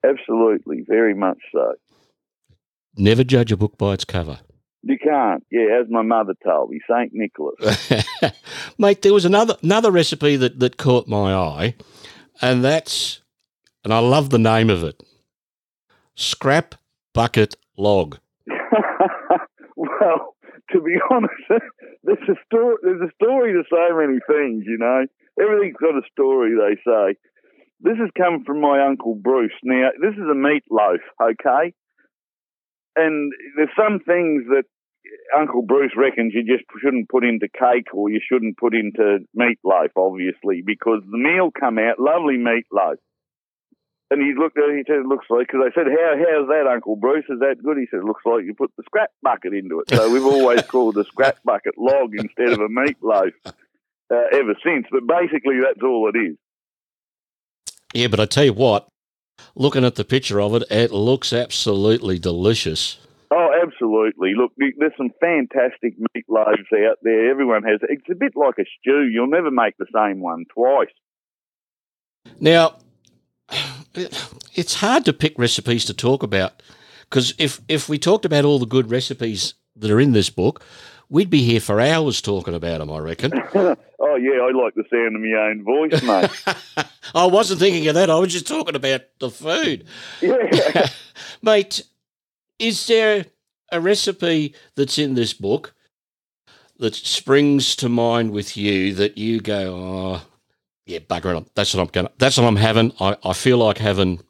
Absolutely, 0.04 0.84
very 0.88 1.14
much 1.14 1.40
so. 1.52 1.74
Never 2.96 3.24
judge 3.24 3.52
a 3.52 3.58
book 3.58 3.78
by 3.78 3.94
its 3.94 4.06
cover. 4.06 4.40
You 4.84 4.98
can't, 4.98 5.46
yeah, 5.52 5.80
as 5.82 5.88
my 5.90 6.02
mother 6.02 6.34
told 6.46 6.70
me, 6.70 6.80
St. 6.90 7.12
Nicholas. 7.14 7.92
Mate, 8.78 9.02
there 9.02 9.14
was 9.14 9.26
another 9.26 9.58
another 9.62 9.92
recipe 9.92 10.38
that, 10.38 10.60
that 10.60 10.78
caught 10.78 11.08
my 11.08 11.34
eye, 11.34 11.76
and 12.42 12.64
that's, 12.64 13.22
and 13.84 13.94
I 13.94 14.00
love 14.00 14.30
the 14.30 14.40
name 14.40 14.70
of 14.70 14.84
it 14.84 15.04
Scrap 16.16 16.76
Bucket 17.14 17.56
Log. 17.76 18.20
well, 19.76 20.36
to 20.72 20.82
be 20.82 20.96
honest, 21.12 21.64
there's 22.04 22.30
a 22.30 22.38
story. 22.46 22.76
There's 22.84 23.10
a 23.10 23.14
story 23.24 23.54
to 23.54 23.64
so 23.70 23.96
many 23.96 24.20
things. 24.28 24.66
You 24.66 24.78
know, 24.78 25.06
everything's 25.40 25.78
got 25.78 25.96
a 25.96 26.06
story. 26.12 26.52
They 26.56 26.80
say. 26.84 27.20
This 27.80 27.98
has 28.00 28.10
come 28.18 28.44
from 28.44 28.60
my 28.60 28.84
uncle 28.84 29.14
Bruce. 29.14 29.54
Now, 29.62 29.90
this 30.02 30.14
is 30.14 30.26
a 30.26 30.34
meatloaf, 30.34 30.98
okay? 31.22 31.76
And 32.96 33.32
there's 33.56 33.70
some 33.78 34.00
things 34.00 34.46
that 34.50 34.64
Uncle 35.38 35.62
Bruce 35.62 35.92
reckons 35.96 36.34
you 36.34 36.44
just 36.44 36.66
shouldn't 36.82 37.10
put 37.10 37.24
into 37.24 37.48
cake 37.48 37.94
or 37.94 38.10
you 38.10 38.20
shouldn't 38.20 38.58
put 38.58 38.74
into 38.74 39.20
meatloaf, 39.38 39.90
obviously, 39.96 40.64
because 40.66 41.02
the 41.10 41.18
meal 41.18 41.50
come 41.58 41.78
out 41.78 42.00
lovely 42.00 42.38
meatloaf. 42.38 42.98
And 44.10 44.22
he 44.22 44.34
looked 44.38 44.58
at 44.58 44.70
it, 44.70 44.78
he 44.78 44.84
said, 44.88 45.02
it 45.02 45.06
looks 45.06 45.26
like, 45.30 45.48
because 45.48 45.62
I 45.68 45.76
said, 45.76 45.88
How, 45.88 46.16
how's 46.16 46.48
that, 46.48 46.70
Uncle 46.72 46.96
Bruce? 46.96 47.26
Is 47.30 47.40
that 47.40 47.62
good? 47.62 47.78
He 47.78 47.88
said, 47.92 48.00
it 48.00 48.06
looks 48.06 48.24
like 48.26 48.46
you 48.46 48.54
put 48.54 48.72
the 48.78 48.84
scrap 48.84 49.12
bucket 49.22 49.54
into 49.54 49.82
it. 49.82 49.90
So 49.94 50.10
we've 50.12 50.26
always 50.26 50.62
called 50.68 50.96
the 50.96 51.04
scrap 51.04 51.40
bucket 51.44 51.78
log 51.78 52.16
instead 52.16 52.50
of 52.50 52.62
a 52.62 52.70
meatloaf 52.70 53.34
uh, 53.46 53.52
ever 54.32 54.56
since. 54.64 54.88
But 54.90 55.08
basically, 55.08 55.60
that's 55.62 55.84
all 55.84 56.10
it 56.14 56.18
is. 56.18 56.38
Yeah, 57.94 58.08
but 58.08 58.20
I 58.20 58.26
tell 58.26 58.46
you 58.46 58.54
what, 58.54 58.88
looking 59.56 59.84
at 59.84 59.96
the 59.96 60.06
picture 60.06 60.40
of 60.40 60.56
it, 60.56 60.64
it 60.70 60.92
looks 60.92 61.34
absolutely 61.34 62.18
delicious. 62.18 63.00
Oh, 63.30 63.50
absolutely. 63.62 64.34
Look, 64.36 64.54
there's 64.58 64.94
some 64.96 65.12
fantastic 65.20 65.96
meatloaves 66.16 66.88
out 66.90 66.98
there. 67.02 67.30
Everyone 67.30 67.64
has. 67.64 67.82
It's 67.90 68.10
a 68.10 68.16
bit 68.16 68.34
like 68.38 68.56
a 68.58 68.64
stew. 68.80 69.10
You'll 69.12 69.28
never 69.28 69.52
make 69.52 69.76
the 69.78 69.86
same 69.94 70.22
one 70.22 70.46
twice. 70.54 70.88
Now, 72.40 72.78
it's 74.54 74.76
hard 74.76 75.06
to 75.06 75.14
pick 75.14 75.38
recipes 75.38 75.86
to 75.86 75.94
talk 75.94 76.24
about 76.24 76.62
because 77.10 77.34
if, 77.38 77.62
if 77.68 77.90
we 77.90 77.98
talked 77.98 78.26
about 78.26 78.46
all 78.46 78.60
the 78.60 78.66
good 78.66 78.92
recipes 78.92 79.54
that 79.76 79.92
are 79.92 80.00
in 80.00 80.14
this 80.14 80.30
book, 80.30 80.64
we'd 81.10 81.30
be 81.30 81.44
here 81.44 81.60
for 81.60 81.80
hours 81.80 82.22
talking 82.22 82.54
about 82.54 82.80
them, 82.80 82.92
I 82.92 83.00
reckon. 83.00 83.32
oh, 83.56 83.76
yeah, 84.16 84.42
I 84.42 84.52
like 84.52 84.76
the 84.76 84.84
sound 84.90 85.16
of 85.16 85.22
my 85.22 85.38
own 85.38 85.64
voice, 85.64 86.04
mate. 86.04 86.88
I 87.16 87.26
wasn't 87.26 87.60
thinking 87.60 87.88
of 87.88 87.96
that. 87.96 88.10
I 88.10 88.20
was 88.20 88.34
just 88.34 88.48
talking 88.48 88.76
about 88.76 89.02
the 89.20 89.30
food. 89.30 89.86
yeah. 90.22 90.88
Mate, 91.42 91.84
is 92.60 92.86
there 92.88 93.26
a 93.72 93.80
recipe 93.80 94.54
that's 94.76 94.98
in 94.98 95.14
this 95.14 95.34
book 95.34 95.74
that 96.80 96.96
springs 96.96 97.76
to 97.78 97.90
mind 97.90 98.32
with 98.32 98.58
you 98.58 98.94
that 98.96 99.18
you 99.18 99.40
go, 99.40 99.76
oh, 99.76 100.22
yeah, 100.88 101.00
bugger 101.00 101.40
it. 101.40 101.50
That's 101.54 101.74
what 101.74 101.82
I'm 101.82 101.88
going 101.88 102.08
that's 102.18 102.38
what 102.38 102.48
I'm 102.48 102.56
having. 102.56 102.94
I, 103.00 103.16
I 103.24 103.34
feel 103.34 103.58
like 103.58 103.78
having, 103.78 104.22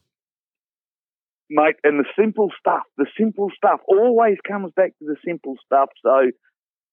mate, 1.50 1.76
and 1.84 2.00
the 2.00 2.06
simple 2.20 2.50
stuff, 2.60 2.84
the 2.98 3.06
simple 3.18 3.50
stuff 3.56 3.80
always 3.88 4.38
comes 4.46 4.72
back 4.76 4.98
to 5.00 5.06
the 5.06 5.16
simple 5.26 5.56
stuff. 5.66 5.90
So 6.04 6.32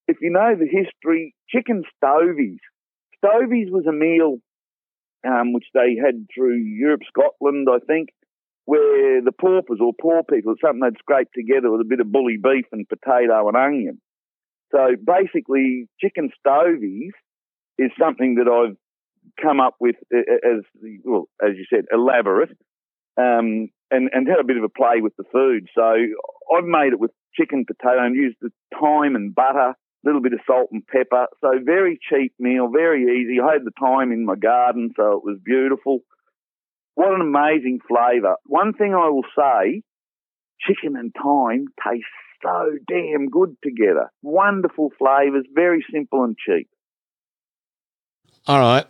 if 0.07 0.19
you 0.21 0.31
know 0.31 0.55
the 0.55 0.67
history, 0.67 1.35
chicken 1.49 1.83
stovies. 1.97 2.59
Stovies 3.25 3.71
was 3.71 3.87
a 3.89 3.93
meal 3.93 4.37
um, 5.27 5.55
which 5.55 5.65
they 5.73 5.97
had 5.97 6.27
through 6.35 6.59
Europe, 6.59 7.01
Scotland, 7.09 7.67
I 7.71 7.79
think, 7.87 8.11
where 8.67 9.23
the 9.23 9.33
paupers 9.33 9.79
or 9.81 9.93
poor 9.99 10.23
people, 10.23 10.53
it's 10.53 10.61
something 10.61 10.81
they'd 10.81 10.99
scrape 10.99 11.29
together 11.35 11.71
with 11.71 11.81
a 11.81 11.89
bit 11.89 12.01
of 12.01 12.13
bully 12.13 12.37
beef 12.43 12.67
and 12.73 12.87
potato 12.89 13.49
and 13.49 13.57
onion. 13.57 14.01
So 14.73 14.97
basically, 15.03 15.89
chicken 16.01 16.31
stovies 16.45 17.13
is 17.79 17.91
something 17.99 18.37
that 18.37 18.49
I've 18.49 18.77
come 19.41 19.61
up 19.61 19.77
with 19.81 19.97
as, 20.13 20.63
well, 21.05 21.29
as 21.43 21.53
you 21.57 21.65
said, 21.69 21.85
elaborate, 21.93 22.51
um, 23.17 23.69
and, 23.91 24.11
and 24.13 24.29
had 24.29 24.41
a 24.41 24.45
bit 24.45 24.57
of 24.57 24.65
a 24.65 24.69
play 24.69 25.01
with 25.01 25.15
the 25.17 25.25
food. 25.33 25.69
So 25.75 25.83
I've 25.83 26.65
made 26.65 26.93
it 26.93 27.01
with 27.01 27.11
chicken, 27.35 27.65
potato, 27.67 28.05
and 28.05 28.15
used 28.15 28.37
the 28.41 28.51
thyme 28.73 29.17
and 29.17 29.35
butter, 29.35 29.71
a 29.71 29.77
little 30.05 30.21
bit 30.21 30.33
of 30.33 30.41
salt 30.47 30.71
and 30.73 30.87
pepper. 30.87 31.27
So 31.41 31.51
very 31.65 31.99
cheap 32.11 32.35
meal, 32.39 32.69
very 32.73 33.21
easy. 33.21 33.41
I 33.41 33.53
had 33.53 33.65
the 33.65 33.73
thyme 33.81 34.13
in 34.13 34.25
my 34.25 34.37
garden, 34.37 34.93
so 34.97 35.13
it 35.13 35.25
was 35.25 35.39
beautiful. 35.45 36.01
What 36.95 37.15
an 37.15 37.21
amazing 37.21 37.81
flavour. 37.89 38.37
One 38.47 38.73
thing 38.73 38.95
I 38.95 39.09
will 39.09 39.27
say, 39.37 39.83
chicken 40.61 40.97
and 40.97 41.13
thyme 41.15 41.67
taste 41.87 42.05
so 42.45 42.73
damn 42.87 43.29
good 43.31 43.57
together. 43.63 44.11
Wonderful 44.23 44.91
flavours, 44.99 45.47
very 45.53 45.85
simple 45.93 46.25
and 46.25 46.37
cheap. 46.37 46.69
all 48.47 48.59
right. 48.59 48.87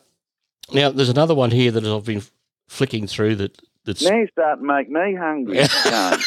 Now, 0.75 0.91
there's 0.91 1.09
another 1.09 1.35
one 1.35 1.51
here 1.51 1.71
that 1.71 1.85
I've 1.85 2.05
been 2.05 2.23
flicking 2.69 3.07
through 3.07 3.37
that, 3.37 3.61
that's, 3.85 4.03
Now 4.03 4.17
you 4.17 4.29
start 4.29 4.59
to 4.61 4.65
make 4.65 4.91
me 4.91 5.15
hungry. 5.15 5.65
Sean. 5.69 6.19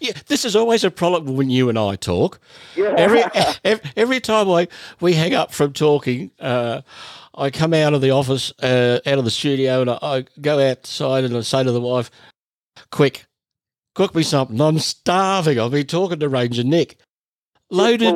yeah, 0.00 0.12
this 0.26 0.44
is 0.44 0.54
always 0.54 0.84
a 0.84 0.90
problem 0.90 1.36
when 1.36 1.50
you 1.50 1.68
and 1.68 1.78
I 1.78 1.96
talk. 1.96 2.40
yeah. 2.76 2.94
every, 2.96 3.22
every 3.64 3.90
every 3.96 4.20
time 4.20 4.50
I 4.50 4.68
we 5.00 5.14
hang 5.14 5.34
up 5.34 5.52
from 5.52 5.72
talking, 5.72 6.30
uh, 6.38 6.82
I 7.34 7.50
come 7.50 7.72
out 7.72 7.94
of 7.94 8.02
the 8.02 8.10
office, 8.10 8.52
uh, 8.62 9.00
out 9.06 9.18
of 9.18 9.24
the 9.24 9.30
studio, 9.30 9.80
and 9.80 9.90
I, 9.90 9.98
I 10.02 10.24
go 10.40 10.60
outside 10.60 11.24
and 11.24 11.36
I 11.36 11.40
say 11.40 11.64
to 11.64 11.72
the 11.72 11.80
wife, 11.80 12.10
"Quick, 12.90 13.26
cook 13.94 14.14
me 14.14 14.22
something. 14.22 14.60
I'm 14.60 14.78
starving. 14.78 15.58
I've 15.58 15.70
been 15.70 15.86
talking 15.86 16.20
to 16.20 16.28
Ranger 16.28 16.64
Nick. 16.64 16.98
Loaded, 17.70 18.14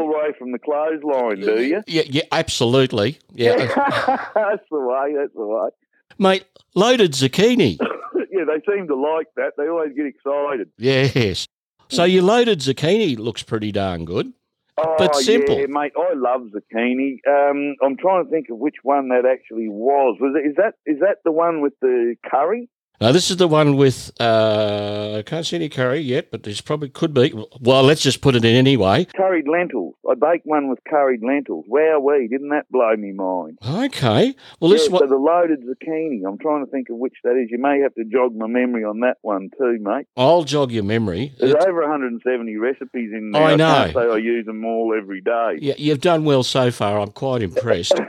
clothesline, 0.65 1.41
do 1.41 1.63
you? 1.63 1.83
yeah, 1.87 2.03
yeah, 2.07 2.23
absolutely, 2.33 3.19
yeah, 3.33 3.57
that's 4.35 4.63
the 4.71 4.81
way. 4.81 5.15
That's 5.17 5.35
the 5.35 5.47
way. 5.47 5.69
mate. 6.19 6.45
Loaded 6.75 7.13
zucchini. 7.13 7.79
yeah, 8.33 8.45
they 8.47 8.61
seem 8.73 8.89
to 8.89 8.97
like 8.97 9.29
that. 9.37 9.53
They 9.57 9.69
always 9.69 9.93
get 9.95 10.07
excited. 10.07 10.71
Yes. 10.77 11.47
So 11.89 12.03
your 12.05 12.23
loaded 12.25 12.59
zucchini 12.61 13.17
looks 13.17 13.43
pretty 13.45 13.71
darn 13.71 14.05
good. 14.05 14.33
Oh, 14.77 14.97
But 14.99 15.15
simple. 15.15 15.57
yeah, 15.57 15.67
mate. 15.69 15.93
I 15.97 16.15
love 16.15 16.49
zucchini. 16.53 17.19
Um, 17.29 17.77
I'm 17.81 17.97
trying 17.97 18.25
to 18.25 18.31
think 18.31 18.47
of 18.51 18.59
which 18.59 18.75
one 18.83 19.09
that 19.11 19.25
actually 19.25 19.69
was. 19.69 20.17
Was 20.21 20.35
it? 20.37 20.49
Is 20.49 20.57
that 20.57 20.75
is 20.85 20.99
that 20.99 21.19
the 21.25 21.31
one 21.31 21.61
with 21.61 21.75
the 21.81 22.17
curry? 22.29 22.69
Now 23.01 23.11
this 23.11 23.29
is 23.31 23.37
the 23.39 23.49
one 23.49 23.77
with 23.77 24.13
uh, 24.21 25.17
I 25.19 25.23
can't 25.23 25.45
see 25.45 25.57
any 25.57 25.69
curry 25.69 25.99
yet, 25.99 26.31
but 26.31 26.45
this 26.45 26.61
probably 26.61 26.89
could 26.89 27.13
be. 27.13 27.35
Well, 27.61 27.83
let's 27.83 28.03
just 28.03 28.21
put 28.21 28.37
it 28.37 28.45
in 28.45 28.55
anyway. 28.55 29.07
Curried 29.17 29.49
lentils. 29.49 29.95
I 30.09 30.15
baked 30.15 30.47
one 30.47 30.69
with 30.69 30.79
curried 30.89 31.21
lentils. 31.23 31.65
Wow, 31.67 31.99
wee! 32.01 32.29
Didn't 32.29 32.51
that 32.51 32.71
blow 32.71 32.95
me 32.97 33.11
mind? 33.13 33.59
Okay. 33.69 34.35
Well, 34.61 34.71
this 34.71 34.87
yeah, 34.87 34.93
what 34.93 35.01
so 35.03 35.07
the 35.09 35.17
loaded 35.17 35.65
zucchini. 35.65 36.21
I'm 36.27 36.39
trying 36.39 36.65
to 36.65 36.71
think 36.71 36.89
of 36.89 36.97
which 36.97 37.15
that 37.25 37.33
is. 37.37 37.51
You 37.51 37.59
may 37.59 37.81
have 37.81 37.95
to 37.97 38.05
jog 38.05 38.35
my 38.37 38.47
memory 38.47 38.85
on 38.85 39.01
that 39.01 39.17
one 39.23 39.51
too, 39.59 39.79
mate. 39.81 40.07
I'll 40.17 40.45
jog 40.45 40.71
your 40.71 40.85
memory. 40.85 41.35
There's 41.39 41.51
It's- 41.51 41.67
over 41.67 41.81
170 41.83 42.57
recipes 42.59 43.11
in 43.13 43.33
there. 43.33 43.43
I 43.43 43.57
know. 43.57 43.91
say 43.93 44.01
I 44.09 44.17
use 44.19 44.47
them 44.47 44.65
all 44.65 44.95
every 44.97 45.21
day. 45.21 45.59
yeah, 45.61 45.75
you've 45.79 46.01
done 46.01 46.25
well 46.25 46.45
so 46.45 46.71
far. 46.71 47.01
I'm 47.01 47.11
quite 47.11 47.43
impressed. 47.43 47.95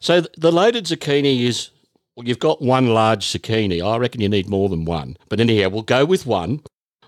So 0.00 0.20
the 0.36 0.50
loaded 0.50 0.86
zucchini 0.86 1.42
is 1.42 1.70
well, 2.16 2.26
you've 2.26 2.38
got 2.38 2.60
one 2.62 2.88
large 2.88 3.26
zucchini. 3.26 3.84
I 3.84 3.96
reckon 3.96 4.20
you 4.20 4.28
need 4.28 4.48
more 4.48 4.68
than 4.68 4.84
one. 4.84 5.16
But 5.28 5.40
anyhow, 5.40 5.68
we'll 5.70 5.82
go 5.82 6.04
with 6.04 6.26
one. 6.26 6.60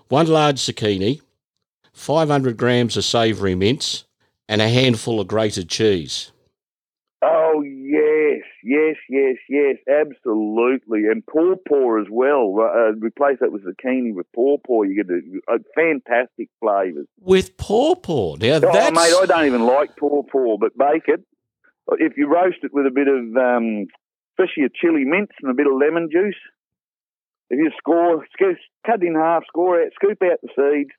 One 0.09 0.27
large 0.27 0.57
zucchini, 0.57 1.21
500 1.93 2.57
grams 2.57 2.95
of 2.97 3.05
savoury 3.05 3.55
mince, 3.55 4.05
and 4.47 4.61
a 4.61 4.69
handful 4.69 5.19
of 5.19 5.27
grated 5.27 5.69
cheese. 5.69 6.31
oh 7.23 7.61
yes, 7.63 8.43
yes, 8.63 8.95
yes, 9.09 9.37
yes, 9.49 9.77
absolutely, 9.87 11.05
and 11.07 11.25
pawpaw 11.25 11.99
as 12.01 12.07
well. 12.11 12.55
Uh, 12.59 12.91
replace 12.99 13.37
that 13.39 13.51
with 13.51 13.63
zucchini 13.65 14.13
with 14.13 14.31
pawpaw. 14.33 14.83
You 14.83 15.03
get 15.03 15.09
a, 15.09 15.55
a 15.55 15.59
fantastic 15.75 16.49
flavours. 16.59 17.07
With 17.19 17.57
pawpaw. 17.57 18.35
Now 18.35 18.55
Oh, 18.57 18.59
that's 18.59 18.95
mate, 18.95 19.15
I 19.21 19.25
don't 19.25 19.45
even 19.47 19.65
like 19.65 19.95
pawpaw, 19.97 20.57
but 20.57 20.77
bake 20.77 21.07
it. 21.07 21.23
If 21.93 22.17
you 22.17 22.27
roast 22.27 22.57
it 22.63 22.73
with 22.73 22.85
a 22.85 22.91
bit 22.91 23.07
of, 23.07 23.35
um, 23.37 23.87
especially 24.37 24.63
a 24.65 24.69
chili 24.69 25.05
mince 25.05 25.31
and 25.41 25.51
a 25.51 25.55
bit 25.55 25.67
of 25.67 25.73
lemon 25.79 26.09
juice, 26.11 26.35
if 27.49 27.57
you 27.59 27.71
score, 27.77 28.25
scoop, 28.33 28.57
cut 28.85 29.01
it 29.01 29.07
in 29.07 29.15
half, 29.15 29.43
score 29.47 29.81
out, 29.81 29.91
scoop 29.95 30.17
out 30.23 30.39
the 30.41 30.49
seeds, 30.55 30.91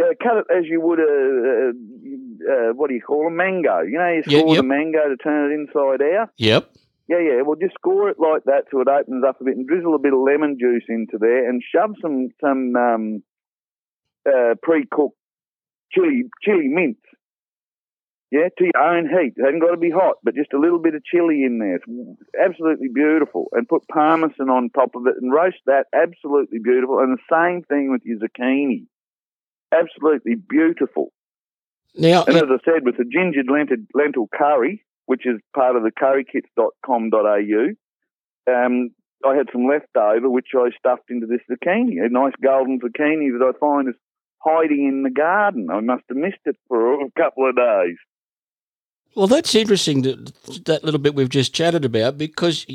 uh, 0.00 0.14
cut 0.22 0.38
it 0.38 0.46
as 0.50 0.64
you 0.68 0.80
would 0.80 0.98
a, 0.98 1.02
a, 1.02 2.70
uh 2.70 2.72
what 2.74 2.88
do 2.88 2.94
you 2.94 3.00
call 3.02 3.26
a 3.28 3.30
mango? 3.30 3.80
You 3.80 3.98
know, 3.98 4.08
you 4.08 4.22
Yeah, 4.26 4.40
score 4.40 4.54
yep. 4.54 4.62
the 4.62 4.68
mango 4.68 5.08
to 5.08 5.16
turn 5.16 5.52
it 5.52 5.54
inside 5.54 6.02
out. 6.16 6.30
Yep. 6.38 6.70
Yeah, 7.08 7.18
yeah. 7.18 7.42
Well, 7.42 7.56
just 7.60 7.74
score 7.74 8.08
it 8.08 8.16
like 8.18 8.44
that 8.44 8.64
so 8.70 8.80
it 8.80 8.88
opens 8.88 9.24
up 9.26 9.40
a 9.40 9.44
bit, 9.44 9.56
and 9.56 9.66
drizzle 9.66 9.94
a 9.94 9.98
bit 9.98 10.14
of 10.14 10.20
lemon 10.20 10.56
juice 10.58 10.84
into 10.88 11.18
there, 11.18 11.48
and 11.48 11.62
shove 11.62 11.94
some 12.00 12.28
some 12.40 12.74
um, 12.76 13.22
uh, 14.26 14.54
pre-cooked 14.62 15.16
chili 15.92 16.24
chili 16.42 16.68
mince. 16.68 16.96
Yeah, 18.32 18.48
to 18.48 18.64
your 18.64 18.82
own 18.82 19.10
heat. 19.10 19.34
It 19.36 19.44
hasn't 19.44 19.60
got 19.60 19.72
to 19.72 19.76
be 19.76 19.90
hot, 19.90 20.16
but 20.24 20.34
just 20.34 20.54
a 20.54 20.58
little 20.58 20.78
bit 20.78 20.94
of 20.94 21.04
chili 21.04 21.44
in 21.44 21.58
there. 21.58 21.76
It's 21.76 21.84
absolutely 22.42 22.88
beautiful. 22.88 23.48
And 23.52 23.68
put 23.68 23.86
parmesan 23.88 24.48
on 24.48 24.70
top 24.70 24.94
of 24.94 25.06
it 25.06 25.16
and 25.20 25.30
roast 25.30 25.58
that. 25.66 25.84
Absolutely 25.92 26.58
beautiful. 26.58 26.98
And 27.00 27.12
the 27.12 27.20
same 27.30 27.62
thing 27.62 27.92
with 27.92 28.00
your 28.06 28.16
zucchini. 28.16 28.86
Absolutely 29.70 30.36
beautiful. 30.36 31.12
Now, 31.94 32.24
And 32.24 32.36
as 32.36 32.44
I 32.48 32.56
said, 32.64 32.86
with 32.86 32.96
the 32.96 33.04
gingered 33.04 33.50
lentil, 33.52 33.84
lentil 33.92 34.30
curry, 34.34 34.82
which 35.04 35.26
is 35.26 35.38
part 35.54 35.76
of 35.76 35.82
the 35.82 35.90
currykits.com.au, 35.92 37.68
um, 38.50 38.90
I 39.26 39.36
had 39.36 39.48
some 39.52 39.66
left 39.68 39.94
over, 39.94 40.30
which 40.30 40.48
I 40.56 40.70
stuffed 40.78 41.10
into 41.10 41.26
this 41.26 41.42
zucchini, 41.50 42.02
a 42.02 42.08
nice 42.08 42.32
golden 42.42 42.80
zucchini 42.80 43.28
that 43.38 43.44
I 43.44 43.52
find 43.58 43.90
is 43.90 43.94
hiding 44.38 44.88
in 44.88 45.02
the 45.02 45.10
garden. 45.10 45.68
I 45.70 45.80
must 45.80 46.04
have 46.08 46.16
missed 46.16 46.40
it 46.46 46.56
for 46.66 46.94
a 46.94 47.10
couple 47.14 47.46
of 47.46 47.56
days. 47.56 47.98
Well, 49.14 49.26
that's 49.26 49.54
interesting 49.54 50.02
that, 50.02 50.32
that 50.64 50.84
little 50.84 51.00
bit 51.00 51.14
we've 51.14 51.28
just 51.28 51.54
chatted 51.54 51.84
about 51.84 52.16
because, 52.16 52.66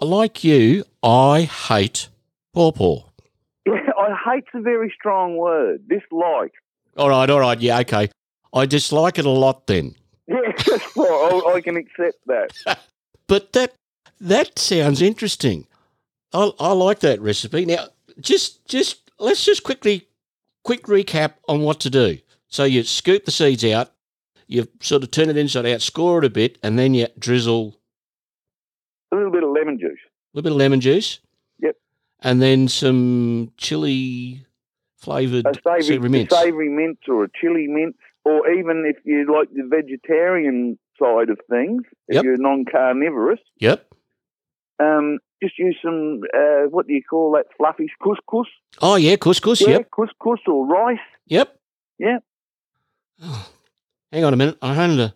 like 0.00 0.44
you, 0.44 0.84
I 1.02 1.42
hate 1.42 2.08
pawpaw. 2.52 3.04
I 3.66 4.16
hate's 4.24 4.48
a 4.54 4.60
very 4.60 4.92
strong 4.96 5.36
word. 5.36 5.88
Dislike. 5.88 6.52
All 6.96 7.08
right, 7.08 7.28
all 7.30 7.40
right, 7.40 7.58
yeah, 7.60 7.78
okay. 7.80 8.10
I 8.52 8.66
dislike 8.66 9.18
it 9.18 9.24
a 9.24 9.30
lot 9.30 9.66
then. 9.66 9.94
Yeah, 10.30 10.40
that's 10.66 10.94
right. 10.94 11.42
I, 11.46 11.52
I 11.54 11.60
can 11.62 11.78
accept 11.78 12.18
that. 12.26 12.78
But 13.28 13.54
that 13.54 13.72
that 14.20 14.58
sounds 14.58 15.00
interesting. 15.00 15.66
I, 16.34 16.50
I 16.60 16.72
like 16.72 17.00
that 17.00 17.18
recipe. 17.22 17.64
Now, 17.64 17.86
just 18.20 18.66
just 18.68 19.10
let's 19.18 19.42
just 19.42 19.62
quickly 19.62 20.06
quick 20.64 20.82
recap 20.82 21.32
on 21.48 21.62
what 21.62 21.80
to 21.80 21.88
do. 21.88 22.18
So 22.48 22.64
you 22.64 22.82
scoop 22.82 23.24
the 23.24 23.30
seeds 23.30 23.64
out, 23.64 23.90
you 24.48 24.66
sort 24.80 25.02
of 25.04 25.10
turn 25.10 25.28
it 25.30 25.36
inside 25.36 25.66
out, 25.66 25.80
score 25.82 26.18
it 26.18 26.24
a 26.24 26.30
bit, 26.30 26.58
and 26.62 26.78
then 26.78 26.94
you 26.94 27.06
drizzle 27.18 27.76
A 29.12 29.16
little 29.16 29.30
bit 29.30 29.44
of 29.44 29.50
lemon 29.50 29.78
juice. 29.78 29.98
a 30.04 30.36
little 30.36 30.44
bit 30.48 30.52
of 30.52 30.58
lemon 30.58 30.80
juice. 30.80 31.20
Yep. 31.60 31.76
And 32.20 32.42
then 32.42 32.66
some 32.68 33.52
chili 33.56 34.44
flavoured 34.96 35.46
A 35.46 35.54
savoury, 35.54 35.82
savoury 35.82 36.08
mince. 36.08 36.30
savoury 36.30 36.68
mince 36.68 36.98
or 37.08 37.24
a 37.24 37.28
chili 37.40 37.66
mint, 37.68 37.94
or 38.24 38.50
even 38.50 38.84
if 38.86 38.96
you 39.04 39.26
like 39.32 39.48
the 39.52 39.62
vegetarian 39.68 40.78
side 40.98 41.30
of 41.30 41.38
things, 41.48 41.82
if 42.08 42.16
Yep. 42.16 42.24
you're 42.24 42.36
non-carnivorous, 42.38 43.38
Yep. 43.60 43.86
um, 44.80 45.18
just 45.42 45.56
use 45.58 45.76
some, 45.82 46.22
uh, 46.34 46.66
what 46.70 46.86
do 46.88 46.94
you 46.94 47.02
call 47.08 47.32
that, 47.32 47.46
fluffy 47.56 47.88
couscous? 48.02 48.48
Oh 48.82 48.96
yeah, 48.96 49.14
couscous. 49.16 49.60
Yeah, 49.60 49.68
Yep. 49.78 49.90
couscous 49.90 50.40
or 50.48 50.66
rice. 50.66 50.98
Yep. 51.26 51.56
Yep. 51.98 52.24
Oh, 53.22 53.48
hang 54.12 54.24
on 54.24 54.32
a 54.32 54.36
minute. 54.36 54.56
I'm 54.62 54.74
having 54.74 54.96
to. 54.98 55.14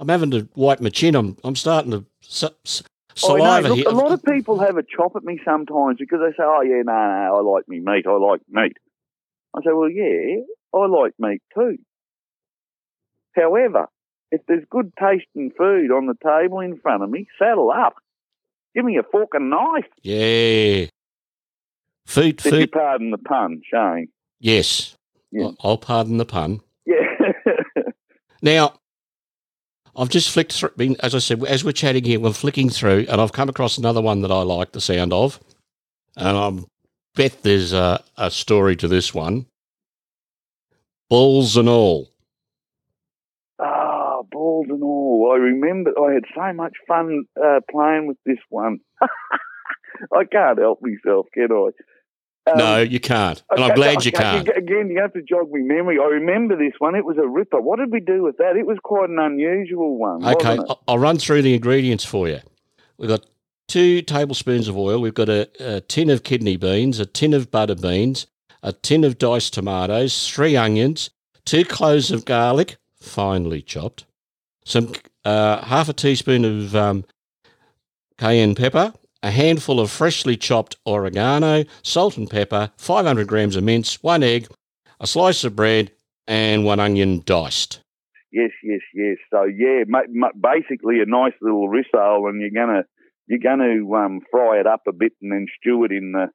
I'm 0.00 0.08
having 0.08 0.30
to 0.30 0.48
wipe 0.54 0.80
my 0.80 0.90
chin. 0.90 1.14
I'm. 1.16 1.36
I'm 1.44 1.56
starting 1.56 1.90
to 1.90 2.04
s- 2.22 2.44
s- 2.64 2.82
I 3.24 3.26
know. 3.28 3.36
saliva 3.36 3.68
oh, 3.68 3.70
Look, 3.70 3.78
here. 3.78 3.88
a 3.88 3.92
lot 3.92 4.12
of 4.12 4.22
people 4.22 4.60
have 4.60 4.76
a 4.76 4.82
chop 4.84 5.16
at 5.16 5.24
me 5.24 5.40
sometimes 5.44 5.98
because 5.98 6.20
they 6.20 6.30
say, 6.32 6.44
"Oh 6.44 6.62
yeah, 6.62 6.82
no, 6.84 6.92
no, 6.92 7.36
I 7.36 7.40
like 7.40 7.68
me 7.68 7.80
meat. 7.80 8.06
I 8.06 8.12
like 8.16 8.40
meat." 8.48 8.76
I 9.56 9.60
say, 9.62 9.72
"Well, 9.72 9.90
yeah, 9.90 10.42
I 10.72 10.86
like 10.86 11.14
meat 11.18 11.42
too." 11.54 11.78
However, 13.34 13.86
if 14.30 14.40
there's 14.46 14.64
good 14.70 14.92
tasting 15.00 15.50
food 15.56 15.90
on 15.90 16.06
the 16.06 16.16
table 16.22 16.60
in 16.60 16.78
front 16.78 17.02
of 17.02 17.10
me, 17.10 17.26
saddle 17.38 17.70
up. 17.70 17.96
Give 18.74 18.84
me 18.84 18.98
a 18.98 19.02
fork 19.02 19.30
and 19.32 19.50
knife. 19.50 19.86
yeah. 20.02 20.86
Food. 22.06 22.40
You 22.44 22.50
Food. 22.50 22.72
pardon 22.72 23.10
the 23.10 23.18
pun, 23.18 23.60
Shane. 23.70 24.08
Yes. 24.40 24.96
Yeah. 25.30 25.44
I'll- 25.46 25.56
I'll 25.62 25.76
pardon 25.78 26.16
the 26.18 26.24
pun. 26.24 26.60
Yeah. 26.86 26.94
Now, 28.42 28.74
I've 29.96 30.08
just 30.08 30.30
flicked 30.30 30.52
through. 30.52 30.70
As 31.00 31.14
I 31.14 31.18
said, 31.18 31.44
as 31.44 31.64
we're 31.64 31.72
chatting 31.72 32.04
here, 32.04 32.20
we're 32.20 32.32
flicking 32.32 32.70
through, 32.70 33.06
and 33.08 33.20
I've 33.20 33.32
come 33.32 33.48
across 33.48 33.78
another 33.78 34.00
one 34.00 34.22
that 34.22 34.30
I 34.30 34.42
like 34.42 34.72
the 34.72 34.80
sound 34.80 35.12
of, 35.12 35.40
and 36.16 36.36
I 36.36 36.64
bet 37.16 37.42
there's 37.42 37.72
a, 37.72 38.02
a 38.16 38.30
story 38.30 38.76
to 38.76 38.88
this 38.88 39.12
one. 39.12 39.46
Balls 41.10 41.56
and 41.56 41.68
all. 41.68 42.08
Ah, 43.58 44.22
balls 44.30 44.66
and 44.68 44.82
all. 44.82 45.32
I 45.32 45.38
remember 45.38 45.92
I 45.98 46.14
had 46.14 46.24
so 46.34 46.52
much 46.52 46.74
fun 46.86 47.24
uh, 47.42 47.60
playing 47.70 48.06
with 48.06 48.18
this 48.24 48.38
one. 48.50 48.78
I 50.12 50.24
can't 50.30 50.58
help 50.58 50.80
myself, 50.80 51.26
can 51.34 51.50
I? 51.50 51.70
Um, 52.46 52.56
no, 52.56 52.80
you 52.80 52.98
can't, 53.00 53.42
and 53.50 53.62
I'm 53.62 53.74
glad 53.74 54.04
you 54.04 54.12
okay, 54.14 54.22
can't. 54.22 54.48
Again, 54.56 54.88
you 54.90 54.98
have 55.00 55.12
to 55.12 55.22
jog 55.22 55.50
me 55.50 55.60
memory. 55.60 55.98
I 56.00 56.06
remember 56.06 56.56
this 56.56 56.72
one. 56.78 56.94
It 56.94 57.04
was 57.04 57.18
a 57.18 57.26
ripper. 57.26 57.60
What 57.60 57.78
did 57.78 57.90
we 57.92 58.00
do 58.00 58.22
with 58.22 58.38
that? 58.38 58.56
It 58.56 58.66
was 58.66 58.78
quite 58.82 59.10
an 59.10 59.18
unusual 59.18 59.98
one. 59.98 60.24
Okay, 60.24 60.34
wasn't 60.56 60.60
it? 60.60 60.66
I'll- 60.70 60.82
I'll 60.88 60.98
run 60.98 61.18
through 61.18 61.42
the 61.42 61.54
ingredients 61.54 62.04
for 62.06 62.26
you. 62.28 62.40
We've 62.96 63.08
got 63.10 63.26
two 63.66 64.00
tablespoons 64.00 64.66
of 64.66 64.78
oil. 64.78 65.00
We've 65.00 65.12
got 65.14 65.28
a, 65.28 65.48
a 65.60 65.80
tin 65.82 66.08
of 66.08 66.22
kidney 66.22 66.56
beans, 66.56 66.98
a 66.98 67.06
tin 67.06 67.34
of 67.34 67.50
butter 67.50 67.74
beans, 67.74 68.26
a 68.62 68.72
tin 68.72 69.04
of 69.04 69.18
diced 69.18 69.52
tomatoes, 69.52 70.28
three 70.30 70.56
onions, 70.56 71.10
two 71.44 71.64
cloves 71.66 72.10
of 72.10 72.24
garlic, 72.24 72.76
finely 72.94 73.60
chopped, 73.60 74.06
some 74.64 74.92
uh, 75.24 75.62
half 75.64 75.88
a 75.88 75.92
teaspoon 75.92 76.44
of 76.44 76.74
um, 76.74 77.04
cayenne 78.16 78.54
pepper, 78.54 78.94
a 79.22 79.30
handful 79.30 79.80
of 79.80 79.90
freshly 79.90 80.36
chopped 80.36 80.76
oregano, 80.86 81.64
salt 81.82 82.16
and 82.16 82.30
pepper, 82.30 82.70
500 82.76 83.26
grams 83.26 83.56
of 83.56 83.64
mince, 83.64 84.02
one 84.02 84.22
egg, 84.22 84.48
a 85.00 85.06
slice 85.06 85.44
of 85.44 85.56
bread, 85.56 85.90
and 86.26 86.64
one 86.64 86.80
onion 86.80 87.22
diced. 87.24 87.80
Yes, 88.30 88.50
yes, 88.62 88.80
yes. 88.94 89.16
So 89.30 89.44
yeah, 89.44 89.84
basically 90.40 91.00
a 91.00 91.06
nice 91.06 91.32
little 91.40 91.68
rissole, 91.68 92.28
and 92.28 92.40
you're 92.40 92.50
gonna 92.50 92.84
you're 93.26 93.38
gonna 93.38 93.90
um, 93.94 94.20
fry 94.30 94.60
it 94.60 94.66
up 94.66 94.82
a 94.86 94.92
bit 94.92 95.12
and 95.22 95.32
then 95.32 95.46
stew 95.60 95.84
it 95.84 95.92
in 95.92 96.12
the 96.12 96.26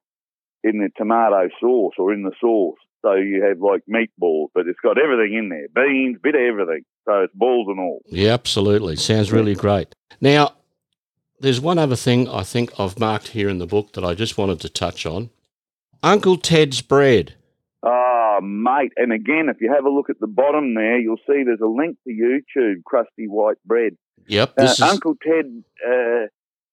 in 0.68 0.78
the 0.78 0.88
tomato 0.96 1.48
sauce 1.60 1.94
or 1.98 2.12
in 2.12 2.22
the 2.22 2.32
sauce. 2.40 2.78
So 3.02 3.14
you 3.14 3.44
have 3.44 3.60
like 3.60 3.82
meatballs, 3.88 4.48
but 4.54 4.66
it's 4.66 4.80
got 4.82 4.96
everything 4.98 5.36
in 5.36 5.50
there, 5.50 5.68
beans, 5.74 6.18
bit 6.22 6.34
of 6.34 6.40
everything. 6.40 6.84
So 7.04 7.20
it's 7.24 7.34
balls 7.34 7.66
and 7.68 7.78
all. 7.78 8.00
Yeah, 8.06 8.32
absolutely. 8.32 8.96
Sounds 8.96 9.30
really 9.30 9.54
great. 9.54 9.94
Now, 10.22 10.54
there's 11.40 11.60
one 11.60 11.78
other 11.78 11.96
thing 11.96 12.28
I 12.28 12.42
think 12.42 12.78
I've 12.78 12.98
marked 12.98 13.28
here 13.28 13.48
in 13.48 13.58
the 13.58 13.66
book 13.66 13.92
that 13.92 14.04
I 14.04 14.14
just 14.14 14.38
wanted 14.38 14.60
to 14.60 14.68
touch 14.68 15.04
on. 15.06 15.30
Uncle 16.02 16.36
Ted's 16.36 16.80
bread. 16.82 17.34
Oh, 17.82 18.38
mate. 18.42 18.92
And 18.96 19.12
again, 19.12 19.48
if 19.48 19.60
you 19.60 19.72
have 19.72 19.84
a 19.84 19.90
look 19.90 20.10
at 20.10 20.20
the 20.20 20.26
bottom 20.26 20.74
there, 20.74 20.98
you'll 20.98 21.16
see 21.26 21.42
there's 21.44 21.60
a 21.62 21.66
link 21.66 21.98
to 22.06 22.12
YouTube, 22.12 22.82
Crusty 22.84 23.26
White 23.26 23.58
Bread. 23.64 23.96
Yep, 24.26 24.54
Uh, 24.58 24.62
is 24.64 24.80
Uncle 24.80 25.14
Ted, 25.22 25.62
uh, 25.86 26.26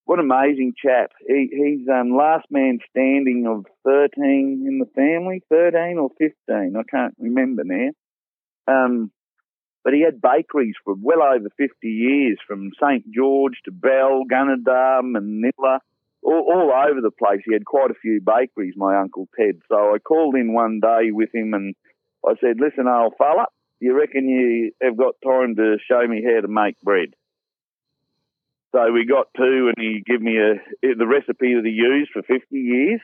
what 0.04 0.18
an 0.18 0.24
amazing 0.30 0.72
chap. 0.82 1.10
He, 1.26 1.48
he's 1.52 1.88
um, 1.88 2.16
last 2.16 2.46
man 2.50 2.78
standing 2.90 3.46
of 3.46 3.66
13 3.84 4.64
in 4.66 4.78
the 4.78 4.86
family, 4.94 5.42
13 5.50 5.98
or 5.98 6.08
15, 6.18 6.74
I 6.76 6.82
can't 6.90 7.14
remember 7.18 7.62
now. 7.64 7.90
Um, 8.66 9.12
but 9.84 9.94
he 9.94 10.02
had 10.02 10.20
bakeries 10.20 10.74
for 10.84 10.94
well 10.94 11.22
over 11.22 11.48
50 11.56 11.88
years, 11.88 12.38
from 12.46 12.70
St 12.80 13.04
George 13.12 13.54
to 13.64 13.72
Bell, 13.72 14.22
Gunnedah, 14.30 15.02
Manilla, 15.02 15.78
all, 16.22 16.46
all 16.52 16.72
over 16.88 17.00
the 17.00 17.10
place. 17.10 17.40
He 17.44 17.52
had 17.52 17.64
quite 17.64 17.90
a 17.90 18.00
few 18.00 18.20
bakeries, 18.20 18.74
my 18.76 18.96
Uncle 18.96 19.28
Ted. 19.36 19.60
So 19.68 19.94
I 19.94 19.98
called 19.98 20.36
in 20.36 20.52
one 20.52 20.80
day 20.80 21.10
with 21.10 21.34
him 21.34 21.52
and 21.54 21.74
I 22.24 22.34
said, 22.40 22.58
listen, 22.60 22.86
old 22.86 23.14
fella, 23.18 23.46
you 23.80 23.98
reckon 23.98 24.28
you 24.28 24.70
have 24.80 24.96
got 24.96 25.16
time 25.24 25.56
to 25.56 25.76
show 25.88 26.06
me 26.06 26.22
how 26.24 26.40
to 26.40 26.48
make 26.48 26.80
bread? 26.80 27.14
So 28.70 28.90
we 28.90 29.04
got 29.04 29.26
to, 29.36 29.72
and 29.74 29.76
he 29.76 30.02
gave 30.06 30.22
me 30.22 30.38
a 30.38 30.54
the 30.82 31.06
recipe 31.06 31.54
that 31.54 31.64
he 31.64 31.72
used 31.72 32.10
for 32.12 32.22
50 32.22 32.56
years. 32.56 33.00